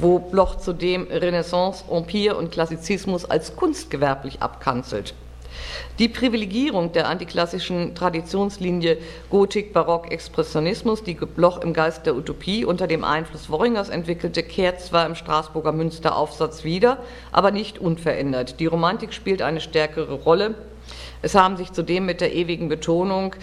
[0.00, 5.14] wo Bloch zudem Renaissance, Empire und Klassizismus als kunstgewerblich abkanzelt.
[5.98, 8.98] Die Privilegierung der antiklassischen Traditionslinie
[9.30, 14.80] Gotik, Barock, Expressionismus, die Bloch im Geist der Utopie unter dem Einfluss Worringers entwickelte, kehrt
[14.80, 16.98] zwar im Straßburger Münsteraufsatz wieder,
[17.32, 18.60] aber nicht unverändert.
[18.60, 20.54] Die Romantik spielt eine stärkere Rolle.
[21.20, 23.34] Es haben sich zudem mit der ewigen Betonung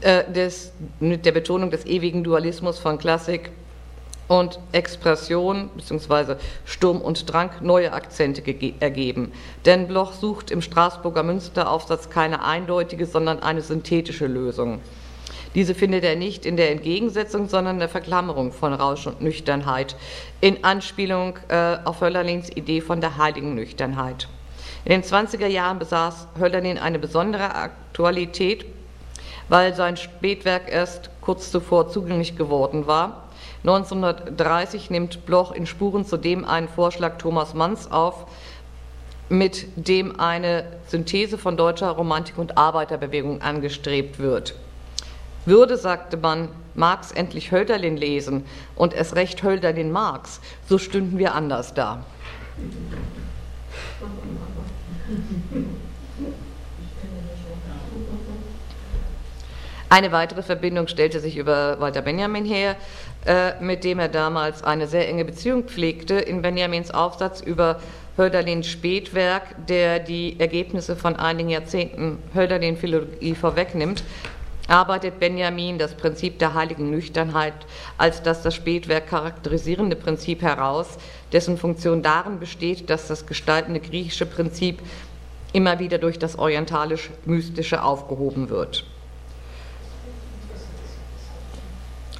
[0.00, 3.50] äh, des, mit der Betonung des ewigen Dualismus von Klassik
[4.30, 6.36] und Expression bzw.
[6.64, 8.42] Sturm und Drang neue Akzente
[8.78, 9.32] ergeben.
[9.66, 14.80] Denn Bloch sucht im Straßburger Münsteraufsatz keine eindeutige, sondern eine synthetische Lösung.
[15.56, 19.96] Diese findet er nicht in der Entgegensetzung, sondern in der Verklammerung von Rausch und Nüchternheit,
[20.40, 24.28] in Anspielung äh, auf Hölderlins Idee von der heiligen Nüchternheit.
[24.84, 28.64] In den 20er Jahren besaß Hölderlin eine besondere Aktualität,
[29.48, 33.24] weil sein Spätwerk erst kurz zuvor zugänglich geworden war
[33.62, 38.26] 1930 nimmt Bloch in Spuren zudem einen Vorschlag Thomas Manns auf,
[39.28, 44.54] mit dem eine Synthese von deutscher Romantik und Arbeiterbewegung angestrebt wird.
[45.46, 48.44] Würde, sagte man, Marx endlich Hölderlin lesen
[48.76, 52.04] und es recht Hölderlin Marx, so stünden wir anders da.
[59.92, 62.76] Eine weitere Verbindung stellte sich über Walter Benjamin her,
[63.26, 67.80] äh, mit dem er damals eine sehr enge Beziehung pflegte, in Benjamins Aufsatz über
[68.16, 74.04] Hölderlins Spätwerk, der die Ergebnisse von einigen Jahrzehnten Hölderlin-Philologie vorwegnimmt,
[74.68, 77.54] arbeitet Benjamin das Prinzip der heiligen Nüchternheit
[77.98, 80.98] als das das Spätwerk charakterisierende Prinzip heraus,
[81.32, 84.78] dessen Funktion darin besteht, dass das gestaltende griechische Prinzip
[85.52, 88.84] immer wieder durch das orientalisch-mystische aufgehoben wird.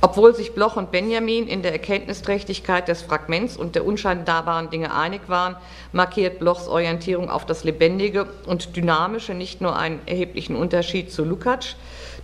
[0.02, 5.22] Obwohl sich Bloch und Benjamin in der Erkenntnisträchtigkeit des Fragments und der unscheinbaren Dinge einig
[5.26, 5.56] waren,
[5.92, 11.76] markiert Blochs Orientierung auf das Lebendige und Dynamische nicht nur einen erheblichen Unterschied zu Lukács,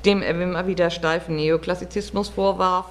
[0.07, 2.87] dem er immer wieder steifen Neoklassizismus vorwarf,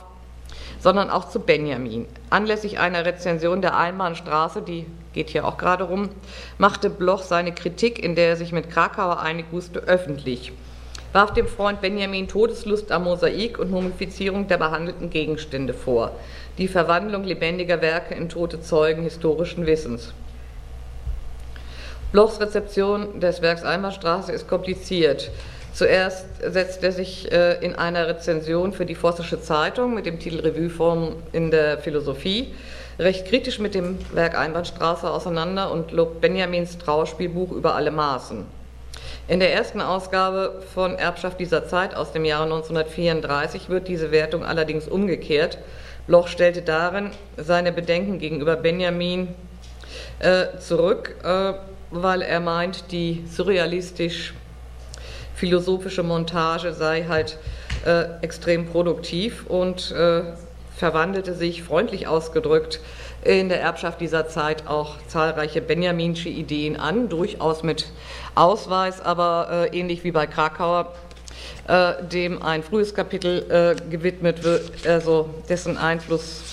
[0.79, 2.05] sondern auch zu Benjamin.
[2.29, 6.09] Anlässlich einer Rezension der Einbahnstraße, die geht hier auch gerade rum,
[6.59, 10.51] machte Bloch seine Kritik, in der er sich mit Krakauer einig wusste, öffentlich
[11.15, 16.11] warf dem Freund Benjamin Todeslust am Mosaik und Mumifizierung der behandelten Gegenstände vor,
[16.57, 20.13] die Verwandlung lebendiger Werke in tote Zeugen historischen Wissens.
[22.11, 25.31] Blochs Rezeption des Werks Einbahnstraße ist kompliziert.
[25.71, 30.41] Zuerst setzt er sich äh, in einer Rezension für die Vossische Zeitung mit dem Titel
[30.41, 32.53] Revueform in der Philosophie
[32.99, 38.64] recht kritisch mit dem Werk Einbahnstraße auseinander und lobt Benjamins Trauerspielbuch über alle Maßen.
[39.27, 44.45] In der ersten Ausgabe von Erbschaft dieser Zeit aus dem Jahre 1934 wird diese Wertung
[44.45, 45.57] allerdings umgekehrt.
[46.05, 49.29] Bloch stellte darin seine Bedenken gegenüber Benjamin
[50.19, 51.53] äh, zurück, äh,
[51.89, 57.39] weil er meint, die surrealistisch-philosophische Montage sei halt
[57.83, 60.21] äh, extrem produktiv und äh,
[60.77, 62.79] verwandelte sich, freundlich ausgedrückt,
[63.25, 67.87] in der Erbschaft dieser Zeit auch zahlreiche benjaminsche Ideen an, durchaus mit
[68.35, 70.93] Ausweis, aber äh, ähnlich wie bei Krakauer,
[71.67, 76.43] äh, dem ein frühes Kapitel äh, gewidmet wird, also dessen Einfluss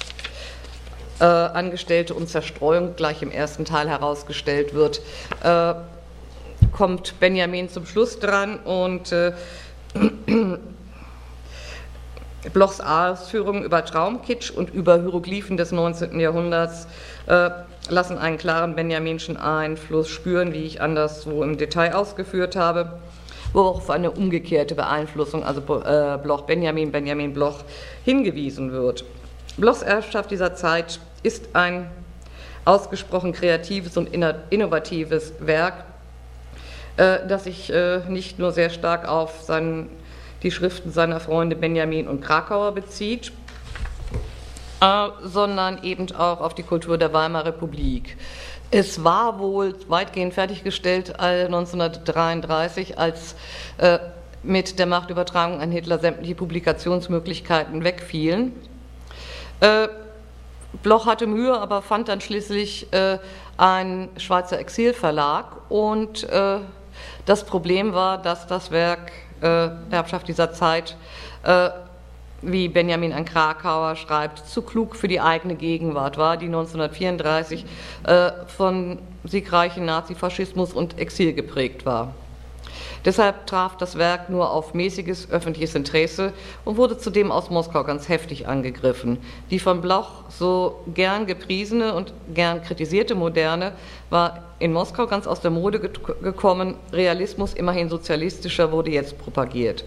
[1.21, 5.03] äh, Angestellte und Zerstreuung gleich im ersten Teil herausgestellt wird,
[5.43, 5.75] äh,
[6.73, 9.33] kommt Benjamin zum Schluss dran und äh,
[12.51, 16.19] Blochs Ausführungen über Traumkitsch und über Hieroglyphen des 19.
[16.19, 16.89] Jahrhunderts
[17.27, 17.51] äh,
[17.89, 22.99] lassen einen klaren benjaminschen Einfluss spüren, wie ich anderswo im Detail ausgeführt habe,
[23.53, 27.61] wo auch auf eine umgekehrte Beeinflussung, also äh, Bloch Benjamin, Benjamin Bloch,
[28.05, 29.05] hingewiesen wird.
[29.57, 31.91] Blochs Erbschaft dieser Zeit ist ein
[32.65, 34.09] ausgesprochen kreatives und
[34.51, 35.85] innovatives Werk,
[36.97, 39.89] äh, das sich äh, nicht nur sehr stark auf seinen
[40.43, 43.33] die Schriften seiner Freunde Benjamin und Krakauer bezieht,
[44.81, 48.17] äh, sondern eben auch auf die Kultur der Weimarer Republik.
[48.71, 53.37] Es war wohl weitgehend fertiggestellt 1933, als
[53.79, 53.99] äh,
[54.43, 58.53] mit der Machtübertragung an Hitler sämtliche Publikationsmöglichkeiten wegfielen.
[59.61, 59.89] Äh,
[60.83, 63.19] Bloch hatte Mühe, aber fand dann schließlich äh,
[63.59, 66.59] einen Schweizer Exilverlag und äh,
[67.27, 70.97] das Problem war, dass das Werk äh, Erbschaft dieser Zeit,
[71.45, 71.71] äh,
[72.43, 77.65] wie Benjamin an Krakauer schreibt, zu klug für die eigene Gegenwart war, die 1934
[78.05, 82.15] äh, von siegreichen Nazifaschismus und Exil geprägt war.
[83.05, 86.33] Deshalb traf das Werk nur auf mäßiges öffentliches Interesse
[86.65, 89.19] und wurde zudem aus Moskau ganz heftig angegriffen.
[89.51, 93.73] Die von Bloch so gern gepriesene und gern kritisierte Moderne
[94.11, 96.77] war in Moskau ganz aus der Mode gekommen.
[96.93, 99.85] Realismus, immerhin sozialistischer, wurde jetzt propagiert.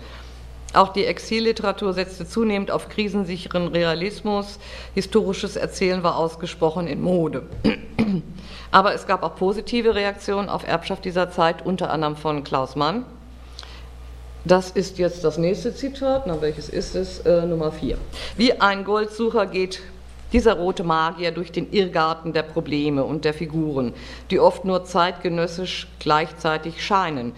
[0.76, 4.60] Auch die Exilliteratur setzte zunehmend auf krisensicheren Realismus.
[4.94, 7.44] Historisches Erzählen war ausgesprochen in Mode.
[8.72, 13.06] Aber es gab auch positive Reaktionen auf Erbschaft dieser Zeit, unter anderem von Klaus Mann.
[14.44, 16.28] Das ist jetzt das nächste Zitat.
[16.28, 17.20] Na, welches ist es?
[17.20, 17.98] Äh, Nummer 4.
[18.36, 19.82] Wie ein Goldsucher geht
[20.34, 23.94] dieser rote Magier durch den Irrgarten der Probleme und der Figuren,
[24.30, 27.32] die oft nur zeitgenössisch gleichzeitig scheinen,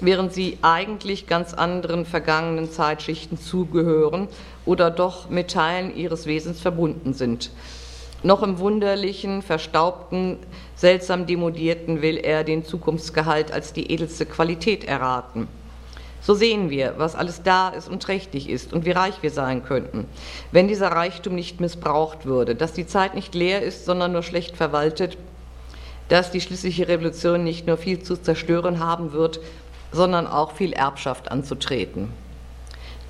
[0.00, 4.28] während sie eigentlich ganz anderen vergangenen Zeitschichten zugehören
[4.64, 7.50] oder doch mit Teilen ihres Wesens verbunden sind.
[8.22, 10.38] Noch im wunderlichen, verstaubten,
[10.74, 15.48] seltsam demodierten will er den Zukunftsgehalt als die edelste Qualität erraten.
[16.22, 19.62] So sehen wir, was alles da ist und trächtig ist und wie reich wir sein
[19.64, 20.06] könnten,
[20.50, 24.56] wenn dieser Reichtum nicht missbraucht würde, dass die Zeit nicht leer ist, sondern nur schlecht
[24.56, 25.16] verwaltet,
[26.08, 29.38] dass die schließliche Revolution nicht nur viel zu zerstören haben wird,
[29.92, 32.12] sondern auch viel Erbschaft anzutreten.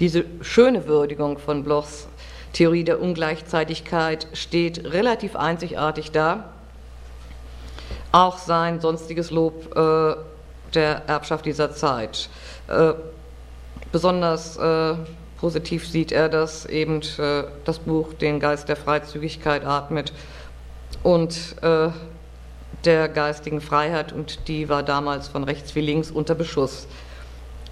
[0.01, 2.09] Diese schöne Würdigung von Blochs
[2.53, 6.51] Theorie der Ungleichzeitigkeit steht relativ einzigartig da.
[8.13, 10.15] Auch sein sonstiges Lob äh,
[10.73, 12.31] der Erbschaft dieser Zeit.
[12.69, 12.95] Äh,
[13.93, 14.95] besonders äh,
[15.39, 20.15] positiv sieht er, dass eben äh, das Buch den Geist der Freizügigkeit atmet
[21.03, 21.91] und äh,
[22.87, 26.87] der geistigen Freiheit und die war damals von rechts wie links unter Beschuss.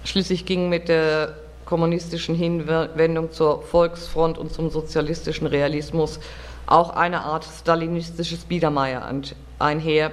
[0.03, 1.35] Schließlich ging mit der
[1.65, 6.19] kommunistischen Hinwendung zur Volksfront und zum sozialistischen Realismus
[6.67, 9.09] auch eine Art stalinistisches Biedermeier
[9.59, 10.11] einher,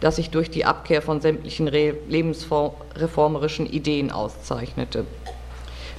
[0.00, 5.04] das sich durch die Abkehr von sämtlichen lebensreformerischen Ideen auszeichnete.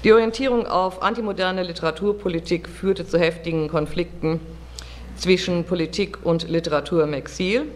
[0.03, 4.39] Die Orientierung auf antimoderne Literaturpolitik führte zu heftigen Konflikten
[5.15, 7.67] zwischen Politik und Literatur im Exil.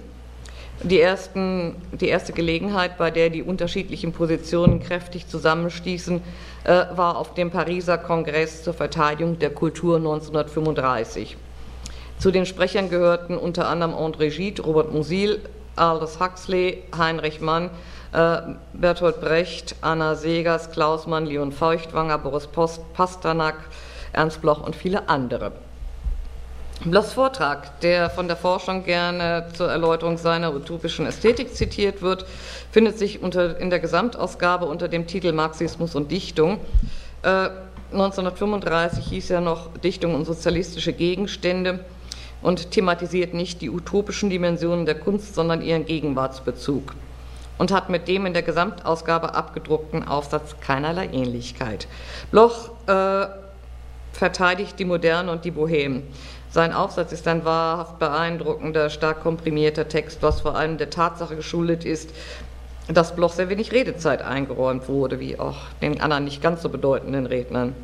[0.83, 6.21] Die, ersten, die erste Gelegenheit, bei der die unterschiedlichen Positionen kräftig zusammenstießen,
[6.65, 11.37] äh, war auf dem Pariser Kongress zur Verteidigung der Kultur 1935.
[12.19, 15.41] Zu den Sprechern gehörten unter anderem André Gide, Robert Musil,
[15.75, 17.69] Aldous Huxley, Heinrich Mann,
[18.13, 18.41] äh,
[18.73, 23.55] Bertolt Brecht, Anna Segers, Klaus Mann, Leon Feuchtwanger, Boris Post, Pasternak,
[24.13, 25.51] Ernst Bloch und viele andere.
[26.83, 32.25] Blochs Vortrag, der von der Forschung gerne zur Erläuterung seiner utopischen Ästhetik zitiert wird,
[32.71, 36.59] findet sich unter, in der Gesamtausgabe unter dem Titel Marxismus und Dichtung.
[37.23, 37.49] Äh,
[37.91, 41.79] 1935 hieß er noch Dichtung und sozialistische Gegenstände
[42.41, 46.93] und thematisiert nicht die utopischen Dimensionen der Kunst, sondern ihren Gegenwartsbezug
[47.57, 51.87] und hat mit dem in der Gesamtausgabe abgedruckten Aufsatz keinerlei Ähnlichkeit.
[52.31, 53.27] Bloch äh,
[54.11, 56.03] verteidigt die Moderne und die Boheme.
[56.55, 61.83] Sein Aufsatz ist ein wahrhaft beeindruckender, stark komprimierter Text, was vor allem der Tatsache geschuldet
[61.83, 62.11] ist,
[62.87, 67.25] dass Bloch sehr wenig Redezeit eingeräumt wurde, wie auch den anderen nicht ganz so bedeutenden
[67.25, 67.75] Rednern.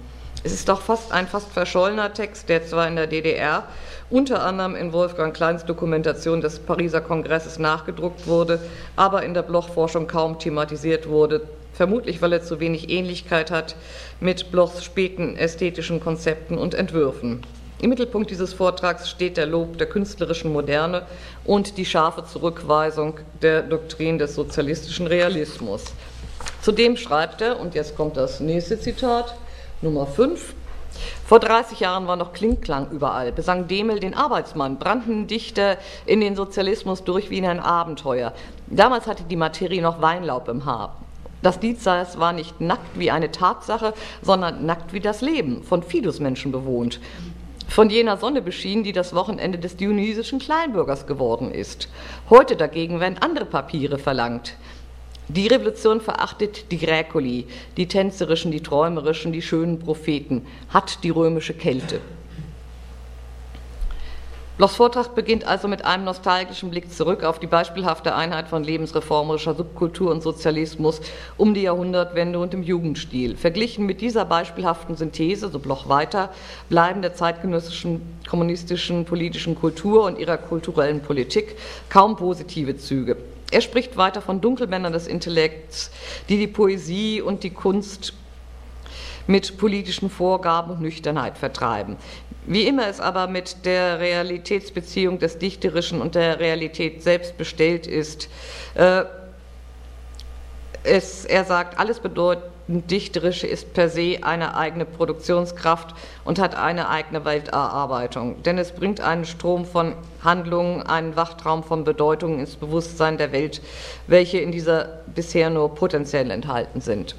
[0.46, 3.66] Es ist doch fast ein fast verschollener Text, der zwar in der DDR
[4.10, 8.58] unter anderem in Wolfgang Kleins Dokumentation des Pariser Kongresses nachgedruckt wurde,
[8.96, 11.42] aber in der Bloch-Forschung kaum thematisiert wurde,
[11.74, 13.76] vermutlich weil er zu wenig Ähnlichkeit hat
[14.22, 17.44] mit Blochs späten ästhetischen Konzepten und Entwürfen.
[17.82, 21.02] Im Mittelpunkt dieses Vortrags steht der Lob der künstlerischen Moderne
[21.46, 25.86] und die scharfe Zurückweisung der Doktrin des sozialistischen Realismus.
[26.62, 29.34] Zudem schreibt er, und jetzt kommt das nächste Zitat,
[29.82, 30.54] Nummer 5,
[31.26, 36.36] vor 30 Jahren war noch Klingklang überall, besang Demel den Arbeitsmann, brannten Dichter in den
[36.36, 38.34] Sozialismus durch wie in ein Abenteuer.
[38.68, 40.98] Damals hatte die Materie noch Weinlaub im Haar.
[41.42, 46.52] Das Diesseits war nicht nackt wie eine Tatsache, sondern nackt wie das Leben, von Fidusmenschen
[46.52, 47.00] bewohnt
[47.72, 51.88] von jener Sonne beschienen, die das Wochenende des dionysischen Kleinbürgers geworden ist.
[52.30, 54.58] Heute dagegen werden andere Papiere verlangt.
[55.30, 57.48] Die Revolution verachtet die Gräkoli,
[57.78, 62.02] die tänzerischen, die träumerischen, die schönen Propheten, hat die römische Kälte.
[64.62, 69.56] Blochs Vortrag beginnt also mit einem nostalgischen Blick zurück auf die beispielhafte Einheit von lebensreformerischer
[69.56, 71.02] Subkultur und Sozialismus
[71.36, 73.36] um die Jahrhundertwende und im Jugendstil.
[73.36, 76.30] Verglichen mit dieser beispielhaften Synthese, so Bloch weiter,
[76.70, 81.56] bleiben der zeitgenössischen kommunistischen politischen Kultur und ihrer kulturellen Politik
[81.90, 83.18] kaum positive Züge.
[83.50, 85.90] Er spricht weiter von Dunkelmännern des Intellekts,
[86.30, 88.14] die die Poesie und die Kunst
[89.26, 91.98] mit politischen Vorgaben und Nüchternheit vertreiben.
[92.46, 98.30] Wie immer es aber mit der Realitätsbeziehung des Dichterischen und der Realität selbst bestellt ist,
[98.76, 99.04] äh,
[100.84, 106.90] es, er sagt, alles bedeutend Dichterische ist per se eine eigene Produktionskraft und hat eine
[106.90, 108.42] eigene Welterarbeitung.
[108.44, 113.62] Denn es bringt einen Strom von Handlungen, einen Wachtraum von Bedeutungen ins Bewusstsein der Welt,
[114.08, 117.16] welche in dieser bisher nur potenziell enthalten sind.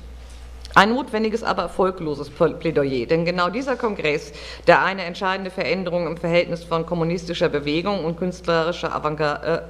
[0.75, 4.33] Ein notwendiges, aber erfolgloses Plädoyer, denn genau dieser Kongress,
[4.67, 9.67] der eine entscheidende Veränderung im Verhältnis von kommunistischer Bewegung und künstlerischer Avantgarde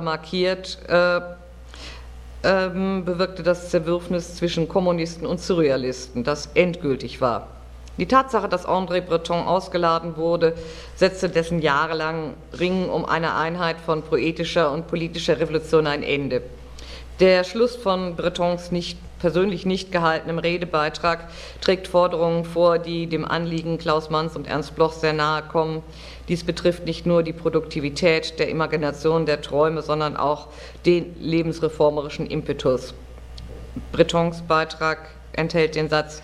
[0.00, 1.20] markiert, äh,
[2.44, 7.48] ähm, bewirkte das Zerwürfnis zwischen Kommunisten und Surrealisten, das endgültig war.
[7.98, 10.54] Die Tatsache, dass André Breton ausgeladen wurde,
[10.94, 16.42] setzte dessen jahrelangen Ringen um eine Einheit von poetischer und politischer Revolution ein Ende.
[17.20, 21.28] Der Schluss von Bretons nicht persönlich nicht gehaltenem Redebeitrag
[21.60, 25.82] trägt Forderungen vor, die dem Anliegen Klaus Manns und Ernst Bloch sehr nahe kommen.
[26.28, 30.48] Dies betrifft nicht nur die Produktivität der Imagination der Träume, sondern auch
[30.84, 32.94] den lebensreformerischen Impetus.
[33.92, 36.22] Bretons Beitrag enthält den Satz,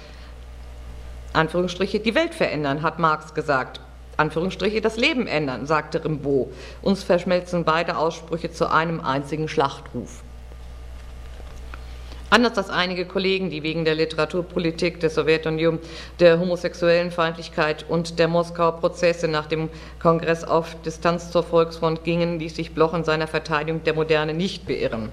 [1.32, 3.80] Anführungsstriche, die Welt verändern, hat Marx gesagt.
[4.18, 6.49] Anführungsstriche, das Leben ändern, sagte Rimbaud.
[6.82, 10.22] Uns verschmelzen beide Aussprüche zu einem einzigen Schlachtruf.
[12.33, 15.78] Anders als einige Kollegen, die wegen der Literaturpolitik der Sowjetunion,
[16.18, 19.68] der homosexuellen Feindlichkeit und der Moskauer Prozesse nach dem
[20.01, 24.66] Kongress auf Distanz zur Volksfront gingen, ließ sich Bloch in seiner Verteidigung der Moderne nicht
[24.66, 25.12] beirren.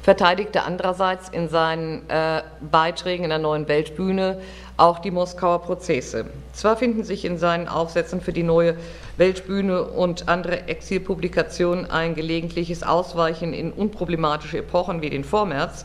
[0.00, 4.40] Verteidigte andererseits in seinen äh, Beiträgen in der neuen Weltbühne
[4.78, 6.30] auch die Moskauer Prozesse.
[6.54, 8.76] Zwar finden sich in seinen Aufsätzen für die neue
[9.18, 15.84] Weltbühne und andere Exilpublikationen ein gelegentliches Ausweichen in unproblematische Epochen wie den Vormärz,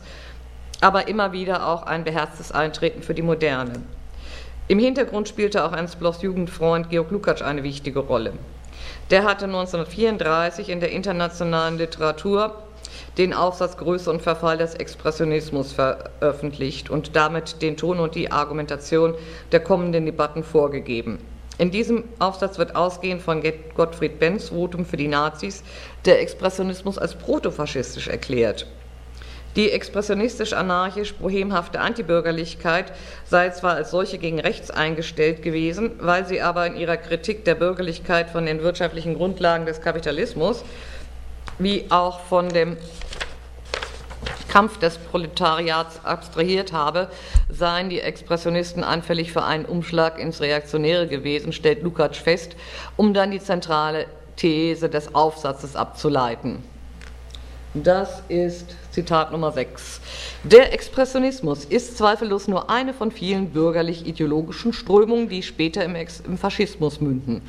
[0.84, 3.72] aber immer wieder auch ein beherztes Eintreten für die Moderne.
[4.68, 8.34] Im Hintergrund spielte auch Ernst Blochs Jugendfreund Georg Lukacs eine wichtige Rolle.
[9.10, 12.54] Der hatte 1934 in der internationalen Literatur
[13.16, 19.14] den Aufsatz Größe und Verfall des Expressionismus veröffentlicht und damit den Ton und die Argumentation
[19.52, 21.18] der kommenden Debatten vorgegeben.
[21.56, 23.42] In diesem Aufsatz wird ausgehend von
[23.74, 25.62] Gottfried Benz Votum für die Nazis
[26.04, 28.66] der Expressionismus als protofaschistisch erklärt.
[29.56, 32.92] Die expressionistisch-anarchisch-bohemhafte Antibürgerlichkeit
[33.24, 37.54] sei zwar als solche gegen rechts eingestellt gewesen, weil sie aber in ihrer Kritik der
[37.54, 40.64] Bürgerlichkeit von den wirtschaftlichen Grundlagen des Kapitalismus
[41.58, 42.76] wie auch von dem
[44.48, 47.08] Kampf des Proletariats abstrahiert habe,
[47.48, 52.54] seien die Expressionisten anfällig für einen Umschlag ins Reaktionäre gewesen, stellt Lukács fest,
[52.96, 56.62] um dann die zentrale These des Aufsatzes abzuleiten.
[57.76, 60.00] Das ist Zitat Nummer 6.
[60.44, 66.38] Der Expressionismus ist zweifellos nur eine von vielen bürgerlich-ideologischen Strömungen, die später im, Ex im
[66.38, 67.42] Faschismus münden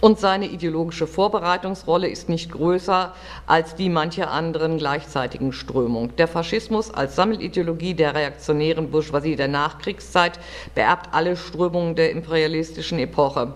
[0.00, 3.14] und seine ideologische Vorbereitungsrolle ist nicht größer
[3.46, 6.14] als die mancher anderen gleichzeitigen Strömung.
[6.16, 10.38] Der Faschismus als Sammelideologie der reaktionären Bourgeoisie der Nachkriegszeit
[10.74, 13.52] beerbt alle Strömungen der imperialistischen Epoche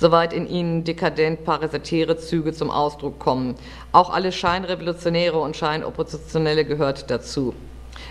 [0.00, 3.54] soweit in ihnen dekadent parasitäre Züge zum Ausdruck kommen.
[3.92, 7.54] Auch alle Scheinrevolutionäre und Scheinoppositionelle gehört dazu.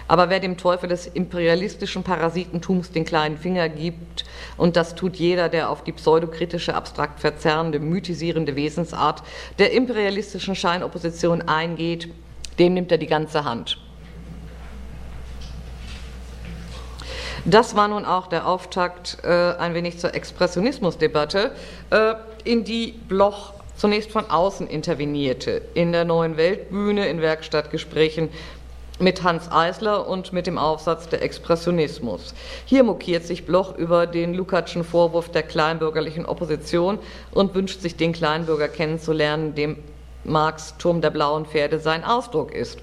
[0.07, 4.25] Aber wer dem Teufel des imperialistischen Parasitentums den kleinen Finger gibt,
[4.57, 9.23] und das tut jeder, der auf die pseudokritische, abstrakt verzerrende, mythisierende Wesensart
[9.57, 12.07] der imperialistischen Scheinopposition eingeht,
[12.59, 13.77] dem nimmt er die ganze Hand.
[17.49, 21.51] Das war nun auch der Auftakt äh, ein wenig zur Expressionismusdebatte,
[21.89, 28.29] äh, in die Bloch zunächst von außen intervenierte, in der neuen Weltbühne, in Werkstattgesprächen
[28.99, 32.35] mit Hans Eisler und mit dem Aufsatz der Expressionismus.
[32.65, 36.99] Hier mokiert sich Bloch über den Lukatschen Vorwurf der kleinbürgerlichen Opposition
[37.31, 39.77] und wünscht sich den Kleinbürger kennenzulernen, dem
[40.23, 42.77] Marx Turm der blauen Pferde sein Ausdruck ist.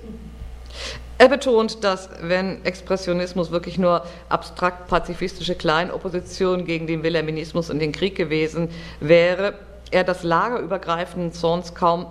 [1.19, 7.93] Er betont, dass wenn Expressionismus wirklich nur abstrakt pazifistische Kleinopposition gegen den Wilhelminismus und den
[7.93, 8.69] Krieg gewesen
[9.01, 9.55] wäre,
[9.91, 12.07] er das lagerübergreifenden Zorns kaum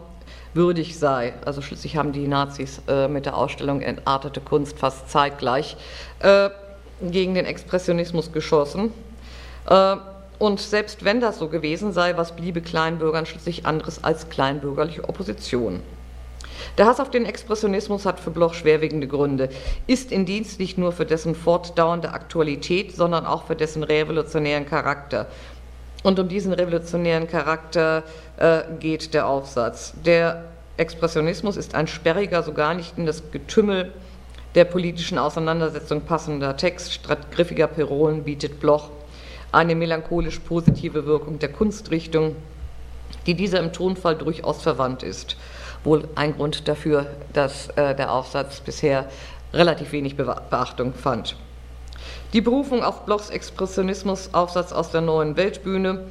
[0.56, 1.34] würdig sei.
[1.45, 5.78] Also schließlich haben die Nazis äh, mit der Ausstellung Entartete Kunst fast zeitgleich
[6.20, 6.49] äh,
[7.01, 8.91] gegen den Expressionismus geschossen.
[9.70, 9.97] Äh,
[10.39, 15.82] und selbst wenn das so gewesen sei, was bliebe Kleinbürgern schließlich anderes als kleinbürgerliche Opposition?
[16.78, 19.49] Der Hass auf den Expressionismus hat für Bloch schwerwiegende Gründe,
[19.88, 25.28] ist in Dienst nicht nur für dessen fortdauernde Aktualität, sondern auch für dessen revolutionären Charakter.
[26.03, 28.03] Und um diesen revolutionären Charakter
[28.38, 29.93] äh, geht der Aufsatz.
[30.06, 30.45] Der
[30.78, 33.91] Expressionismus ist ein sperriger, sogar nicht in das Getümmel
[34.53, 36.93] der politischen Auseinandersetzung passender Text.
[36.93, 38.89] Statt griffiger Perolen bietet Bloch
[39.51, 42.36] eine melancholisch positive Wirkung der Kunstrichtung,
[43.26, 45.38] die dieser im Tonfall durchaus verwandt ist.
[45.86, 49.05] Wohl ein Grund dafür, dass äh, der Aufsatz bisher
[49.53, 51.38] relativ wenig Beachtung fand.
[52.33, 56.01] Die Berufung auf Blochs Expressionismus-Aufsatz aus der neuen Weltbühne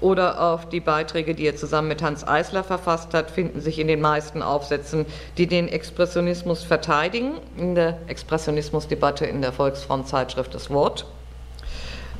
[0.00, 3.88] oder auf die Beiträge, die er zusammen mit Hans Eisler verfasst hat, finden sich in
[3.88, 5.06] den meisten Aufsätzen,
[5.36, 11.06] die den Expressionismus verteidigen, in der Expressionismusdebatte in der Volksfront-Zeitschrift Das Wort.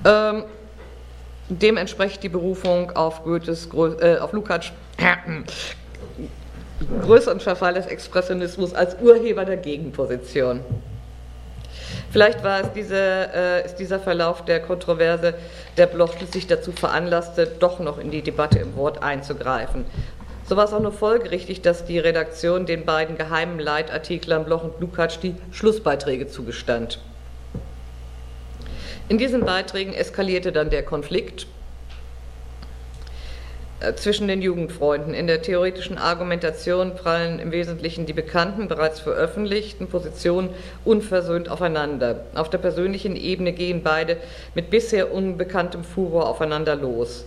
[0.05, 0.45] Ähm,
[1.49, 3.69] dem entspricht die Berufung auf, Goethes,
[4.01, 4.73] äh, auf Lukács
[7.03, 10.61] größeren Verfall des Expressionismus als Urheber der Gegenposition.
[12.11, 15.35] Vielleicht war es diese, äh, ist dieser Verlauf der Kontroverse,
[15.77, 19.85] der Bloch schließlich dazu veranlasste, doch noch in die Debatte im Wort einzugreifen.
[20.47, 24.81] So war es auch nur folgerichtig, dass die Redaktion den beiden geheimen Leitartiklern Bloch und
[24.81, 27.01] Lukács die Schlussbeiträge zugestand.
[29.09, 31.47] In diesen Beiträgen eskalierte dann der Konflikt
[33.97, 35.15] zwischen den Jugendfreunden.
[35.15, 40.51] In der theoretischen Argumentation prallen im Wesentlichen die bekannten, bereits veröffentlichten Positionen
[40.85, 42.25] unversöhnt aufeinander.
[42.35, 44.17] Auf der persönlichen Ebene gehen beide
[44.55, 47.25] mit bisher unbekanntem Furor aufeinander los.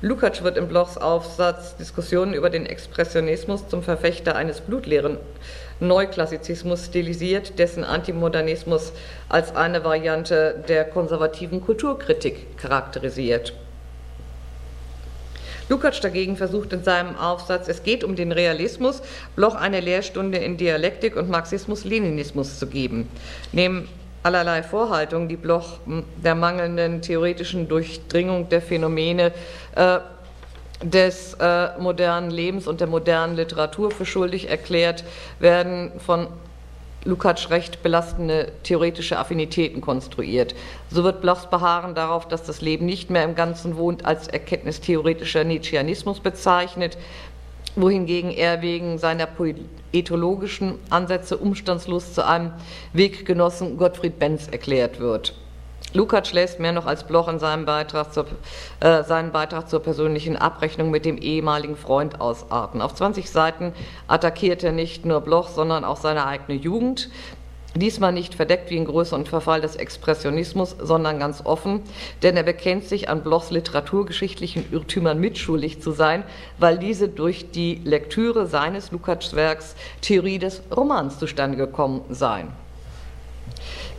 [0.00, 5.16] Lukács wird im Blochs Aufsatz Diskussionen über den Expressionismus zum Verfechter eines blutleeren
[5.78, 8.92] Neuklassizismus stilisiert, dessen Antimodernismus
[9.28, 13.52] als eine Variante der konservativen Kulturkritik charakterisiert.
[15.72, 19.00] Lukács dagegen versucht in seinem Aufsatz Es geht um den Realismus,
[19.36, 23.08] Bloch eine Lehrstunde in Dialektik und Marxismus-Leninismus zu geben.
[23.52, 23.88] Neben
[24.22, 25.78] allerlei Vorhaltungen, die Bloch
[26.22, 29.32] der mangelnden theoretischen Durchdringung der Phänomene
[29.74, 30.00] äh,
[30.82, 35.04] des äh, modernen Lebens und der modernen Literatur für schuldig erklärt,
[35.38, 36.26] werden von
[37.04, 40.54] Lukács recht belastende theoretische Affinitäten konstruiert.
[40.90, 45.44] So wird Blochs Beharren darauf, dass das Leben nicht mehr im Ganzen wohnt, als erkenntnistheoretischer
[45.44, 46.96] Nietzscheanismus bezeichnet.
[47.74, 52.52] wohingegen er wegen seiner poetologischen Ansätze umstandslos zu einem
[52.92, 55.34] Weggenossen Gottfried Benz erklärt wird.
[55.94, 58.26] Lukács lässt mehr noch als Bloch in seinem Beitrag zur,
[58.80, 62.80] äh, seinen Beitrag zur persönlichen Abrechnung mit dem ehemaligen Freund ausarten.
[62.80, 63.74] Auf 20 Seiten
[64.08, 67.10] attackiert er nicht nur Bloch, sondern auch seine eigene Jugend.
[67.74, 71.82] Diesmal nicht verdeckt wie in Größe und Verfall des Expressionismus, sondern ganz offen,
[72.22, 76.24] denn er bekennt sich an Blochs literaturgeschichtlichen Irrtümern mitschuldig zu sein,
[76.58, 82.48] weil diese durch die Lektüre seines Lukács-Werks Theorie des Romans zustande gekommen seien.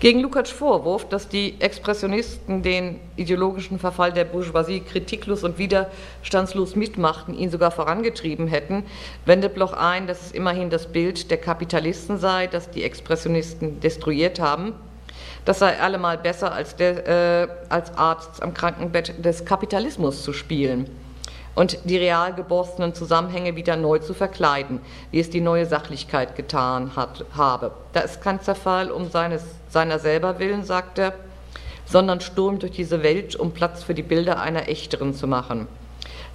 [0.04, 7.34] Gegen Lukács Vorwurf, dass die Expressionisten den ideologischen Verfall der Bourgeoisie kritiklos und widerstandslos mitmachten,
[7.34, 8.84] ihn sogar vorangetrieben hätten,
[9.26, 14.42] wendet Bloch ein, dass es immerhin das Bild der Kapitalisten sei, das die Expressionisten destruiert
[14.42, 14.74] haben.
[15.46, 20.90] Das sei allemal besser, als, der, äh, als Arzt am Krankenbett des Kapitalismus zu spielen
[21.56, 24.80] und die real geborstenen Zusammenhänge wieder neu zu verkleiden,
[25.12, 27.72] wie es die neue Sachlichkeit getan hat, habe.
[27.94, 31.14] Da ist kein Zerfall um seines, seiner selber willen, sagt er,
[31.86, 35.68] sondern Sturm durch diese Welt, um Platz für die Bilder einer echteren zu machen.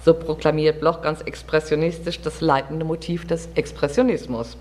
[0.03, 4.57] So proklamiert Bloch ganz expressionistisch das leitende Motiv des Expressionismus.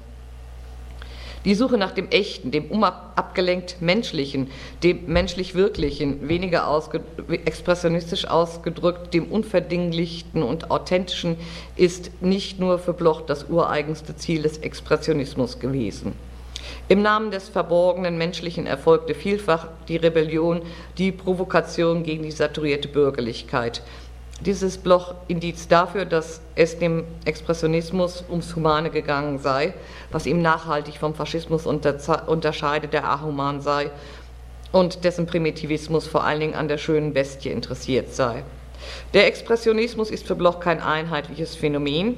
[1.45, 4.51] Die Suche nach dem Echten, dem unabgelenkt Menschlichen,
[4.83, 7.01] dem menschlich Wirklichen, weniger ausge
[7.45, 11.37] expressionistisch ausgedrückt, dem Unverdinglichten und Authentischen,
[11.77, 16.13] ist nicht nur für Bloch das ureigenste Ziel des Expressionismus gewesen.
[16.89, 20.63] Im Namen des verborgenen menschlichen erfolgte vielfach die Rebellion,
[20.97, 23.83] die Provokation gegen die saturierte Bürgerlichkeit
[24.41, 29.75] dieses Bloch Indiz dafür, dass es dem Expressionismus ums Humane gegangen sei,
[30.11, 33.91] was ihm nachhaltig vom Faschismus unterscheidet, der ahuman sei
[34.71, 38.45] und dessen Primitivismus vor allen Dingen an der schönen Bestie interessiert sei.
[39.13, 42.17] Der Expressionismus ist für Bloch kein einheitliches Phänomen,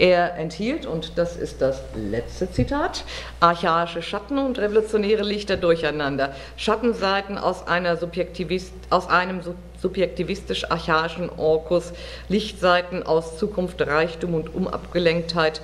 [0.00, 3.04] er enthielt, und das ist das letzte Zitat,
[3.38, 6.34] archaische Schatten und revolutionäre Lichter durcheinander.
[6.56, 7.64] Schattenseiten aus,
[8.00, 9.40] Subjektivist, aus einem
[9.80, 11.92] subjektivistisch-archaischen Orkus,
[12.30, 15.60] Lichtseiten aus Zukunft, Reichtum und Umabgelenktheit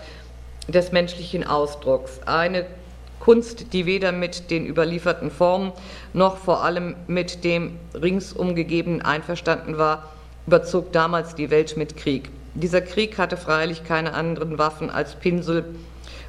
[0.68, 2.20] des menschlichen Ausdrucks.
[2.26, 2.66] Eine
[3.20, 5.72] Kunst, die weder mit den überlieferten Formen
[6.12, 10.10] noch vor allem mit dem ringsum gegebenen einverstanden war,
[10.46, 12.30] überzog damals die Welt mit Krieg.
[12.58, 15.66] Dieser Krieg hatte freilich keine anderen Waffen als Pinsel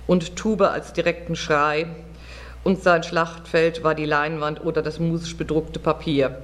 [0.08, 1.88] und Tube als direkten Schrei,
[2.66, 6.42] und sein Schlachtfeld war die Leinwand oder das musisch bedruckte Papier.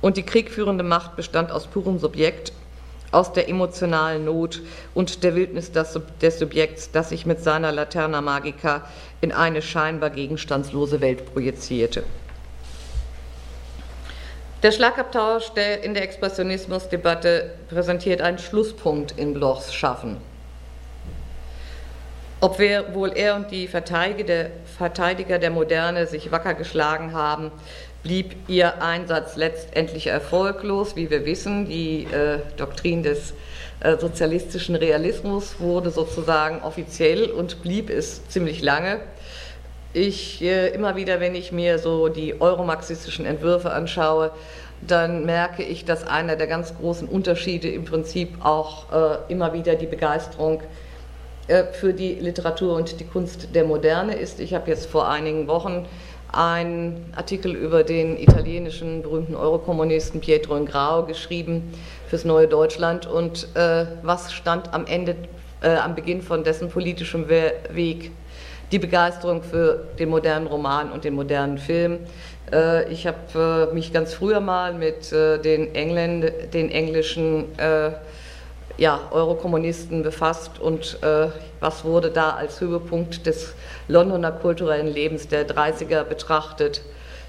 [0.00, 2.54] Und die kriegführende Macht bestand aus purem Subjekt,
[3.10, 4.62] aus der emotionalen Not
[4.94, 5.92] und der Wildnis des
[6.38, 8.88] Subjekts, das sich mit seiner Laterna Magica
[9.20, 12.04] in eine scheinbar gegenstandslose Welt projizierte.
[14.62, 20.18] Der Schlagabtausch der in der Expressionismusdebatte präsentiert einen Schlusspunkt in Blochs Schaffen.
[22.40, 27.50] Ob wir, wohl er und die Verteidiger der Moderne sich wacker geschlagen haben,
[28.04, 30.94] blieb ihr Einsatz letztendlich erfolglos.
[30.94, 33.34] Wie wir wissen, die äh, Doktrin des
[33.80, 39.00] äh, sozialistischen Realismus wurde sozusagen offiziell und blieb es ziemlich lange
[39.92, 44.30] ich äh, immer wieder, wenn ich mir so die euromarxistischen Entwürfe anschaue,
[44.86, 49.74] dann merke ich, dass einer der ganz großen Unterschiede im Prinzip auch äh, immer wieder
[49.74, 50.62] die Begeisterung
[51.46, 54.40] äh, für die Literatur und die Kunst der Moderne ist.
[54.40, 55.86] Ich habe jetzt vor einigen Wochen
[56.32, 61.74] einen Artikel über den italienischen berühmten Eurokommunisten Pietro Ingrao geschrieben
[62.08, 65.14] fürs Neue Deutschland und äh, was stand am Ende,
[65.62, 68.12] äh, am Beginn von dessen politischem Weg
[68.72, 71.98] die Begeisterung für den modernen Roman und den modernen Film.
[72.50, 77.44] Äh, ich habe äh, mich ganz früher mal mit äh, den, Engländ den englischen
[78.78, 80.98] ja, Eurokommunisten befasst und
[81.60, 83.54] was wurde da als Höhepunkt des
[83.86, 86.80] Londoner kulturellen Lebens der 30er betrachtet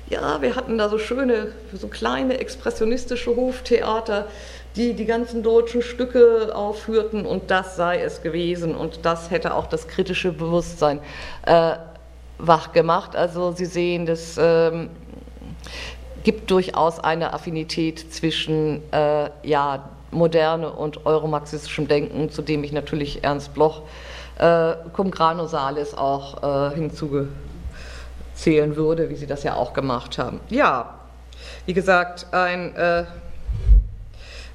[0.10, 4.28] ja, wir hatten da so schöne, so kleine expressionistische Hoftheater,
[4.76, 9.68] die die ganzen deutschen Stücke aufführten und das sei es gewesen und das hätte auch
[9.68, 11.00] das kritische Bewusstsein
[11.46, 11.74] äh,
[12.40, 13.16] wach gemacht.
[13.16, 14.90] Also Sie sehen, das ähm,
[16.24, 23.24] gibt durchaus eine Affinität zwischen äh, ja, moderne und euromarxistischem Denken, zu dem ich natürlich
[23.24, 23.82] Ernst Bloch
[24.40, 27.30] äh, cum grano salis auch äh, hinzuzählen
[28.76, 30.40] würde, wie Sie das ja auch gemacht haben.
[30.50, 30.96] Ja,
[31.66, 33.06] wie gesagt, ein äh,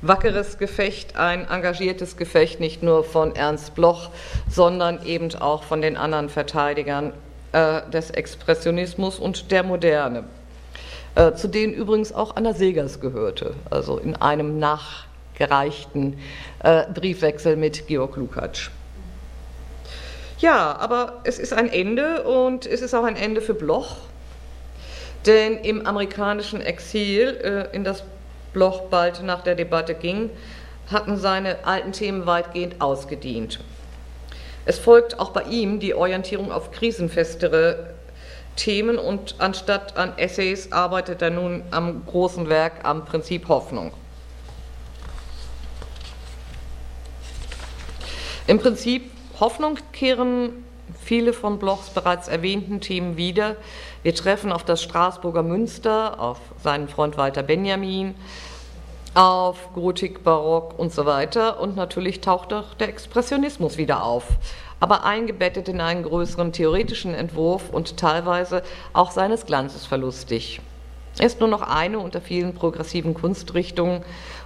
[0.02, 4.10] wackeres Gefecht, ein engagiertes Gefecht, nicht nur von Ernst Bloch,
[4.48, 7.12] sondern eben auch von den anderen Verteidigern
[7.52, 10.24] äh, des Expressionismus und der Moderne,
[11.14, 16.18] äh, zu denen übrigens auch Anna Segers gehörte, also in einem nach gereichten
[16.62, 18.70] äh, Briefwechsel mit Georg Lukacs.
[20.40, 23.96] Ja, aber es ist ein Ende und es ist auch ein Ende für Bloch,
[25.26, 28.04] denn im amerikanischen Exil, äh, in das
[28.52, 30.30] Bloch bald nach der Debatte ging,
[30.90, 33.60] hatten seine alten Themen weitgehend ausgedient.
[34.64, 37.94] Es folgt auch bei ihm die Orientierung auf krisenfestere
[38.56, 43.92] Themen und anstatt an Essays arbeitet er nun am großen Werk, am Prinzip Hoffnung.
[48.46, 50.64] Im Prinzip Hoffnung kehren
[51.02, 53.56] viele von Blochs bereits erwähnten Themen wieder.
[54.02, 58.14] Wir treffen auf das Straßburger Münster, auf seinen Freund Walter Benjamin,
[59.14, 61.60] auf Gotik, Barock und so weiter.
[61.60, 64.24] Und natürlich taucht auch der Expressionismus wieder auf,
[64.80, 68.62] aber eingebettet in einen größeren theoretischen Entwurf und teilweise
[68.92, 70.60] auch seines Glanzes verlustig.
[71.18, 74.04] Er ist nur noch eine unter vielen progressiven Kunstrichtungen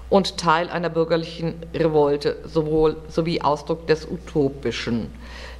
[0.08, 5.10] und Teil einer bürgerlichen Revolte sowohl, sowie Ausdruck des Utopischen.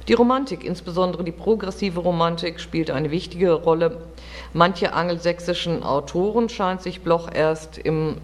[0.09, 4.01] Die Romantik, insbesondere die progressive Romantik, spielt eine wichtige Rolle.
[4.51, 8.17] Manche angelsächsischen Autoren scheint sich Bloch erst im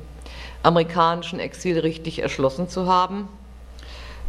[0.62, 3.30] amerikanischen Exil richtig erschlossen zu haben,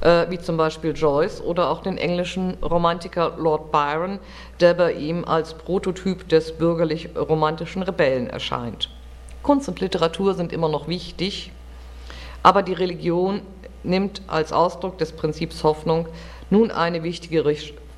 [0.00, 4.20] äh, wie zum Beispiel Joyce oder auch den englischen Romantiker Lord Byron,
[4.60, 8.90] der bei ihm als Prototyp des bürgerlich-romantischen Rebellen erscheint.
[9.42, 11.50] Kunst und Literatur sind immer noch wichtig,
[12.44, 13.42] aber die Religion
[13.82, 16.06] nimmt als Ausdruck des Prinzips Hoffnung
[16.50, 17.54] nun eine wichtigere,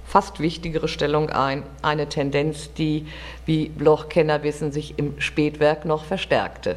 [0.06, 3.06] fast wichtigere Stellung ein, eine Tendenz, die,
[3.46, 6.76] wie Bloch-Kenner wissen, sich im Spätwerk noch verstärkte.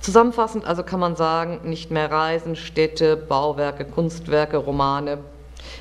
[0.00, 5.18] Zusammenfassend also kann man sagen, nicht mehr Reisen, Städte, Bauwerke, Kunstwerke, Romane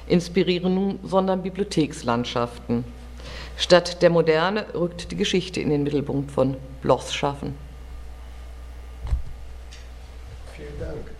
[0.07, 2.85] inspirieren nun, sondern Bibliothekslandschaften.
[3.57, 7.55] Statt der Moderne rückt die Geschichte in den Mittelpunkt von Blochs Schaffen.
[10.55, 11.12] Vielen Dank.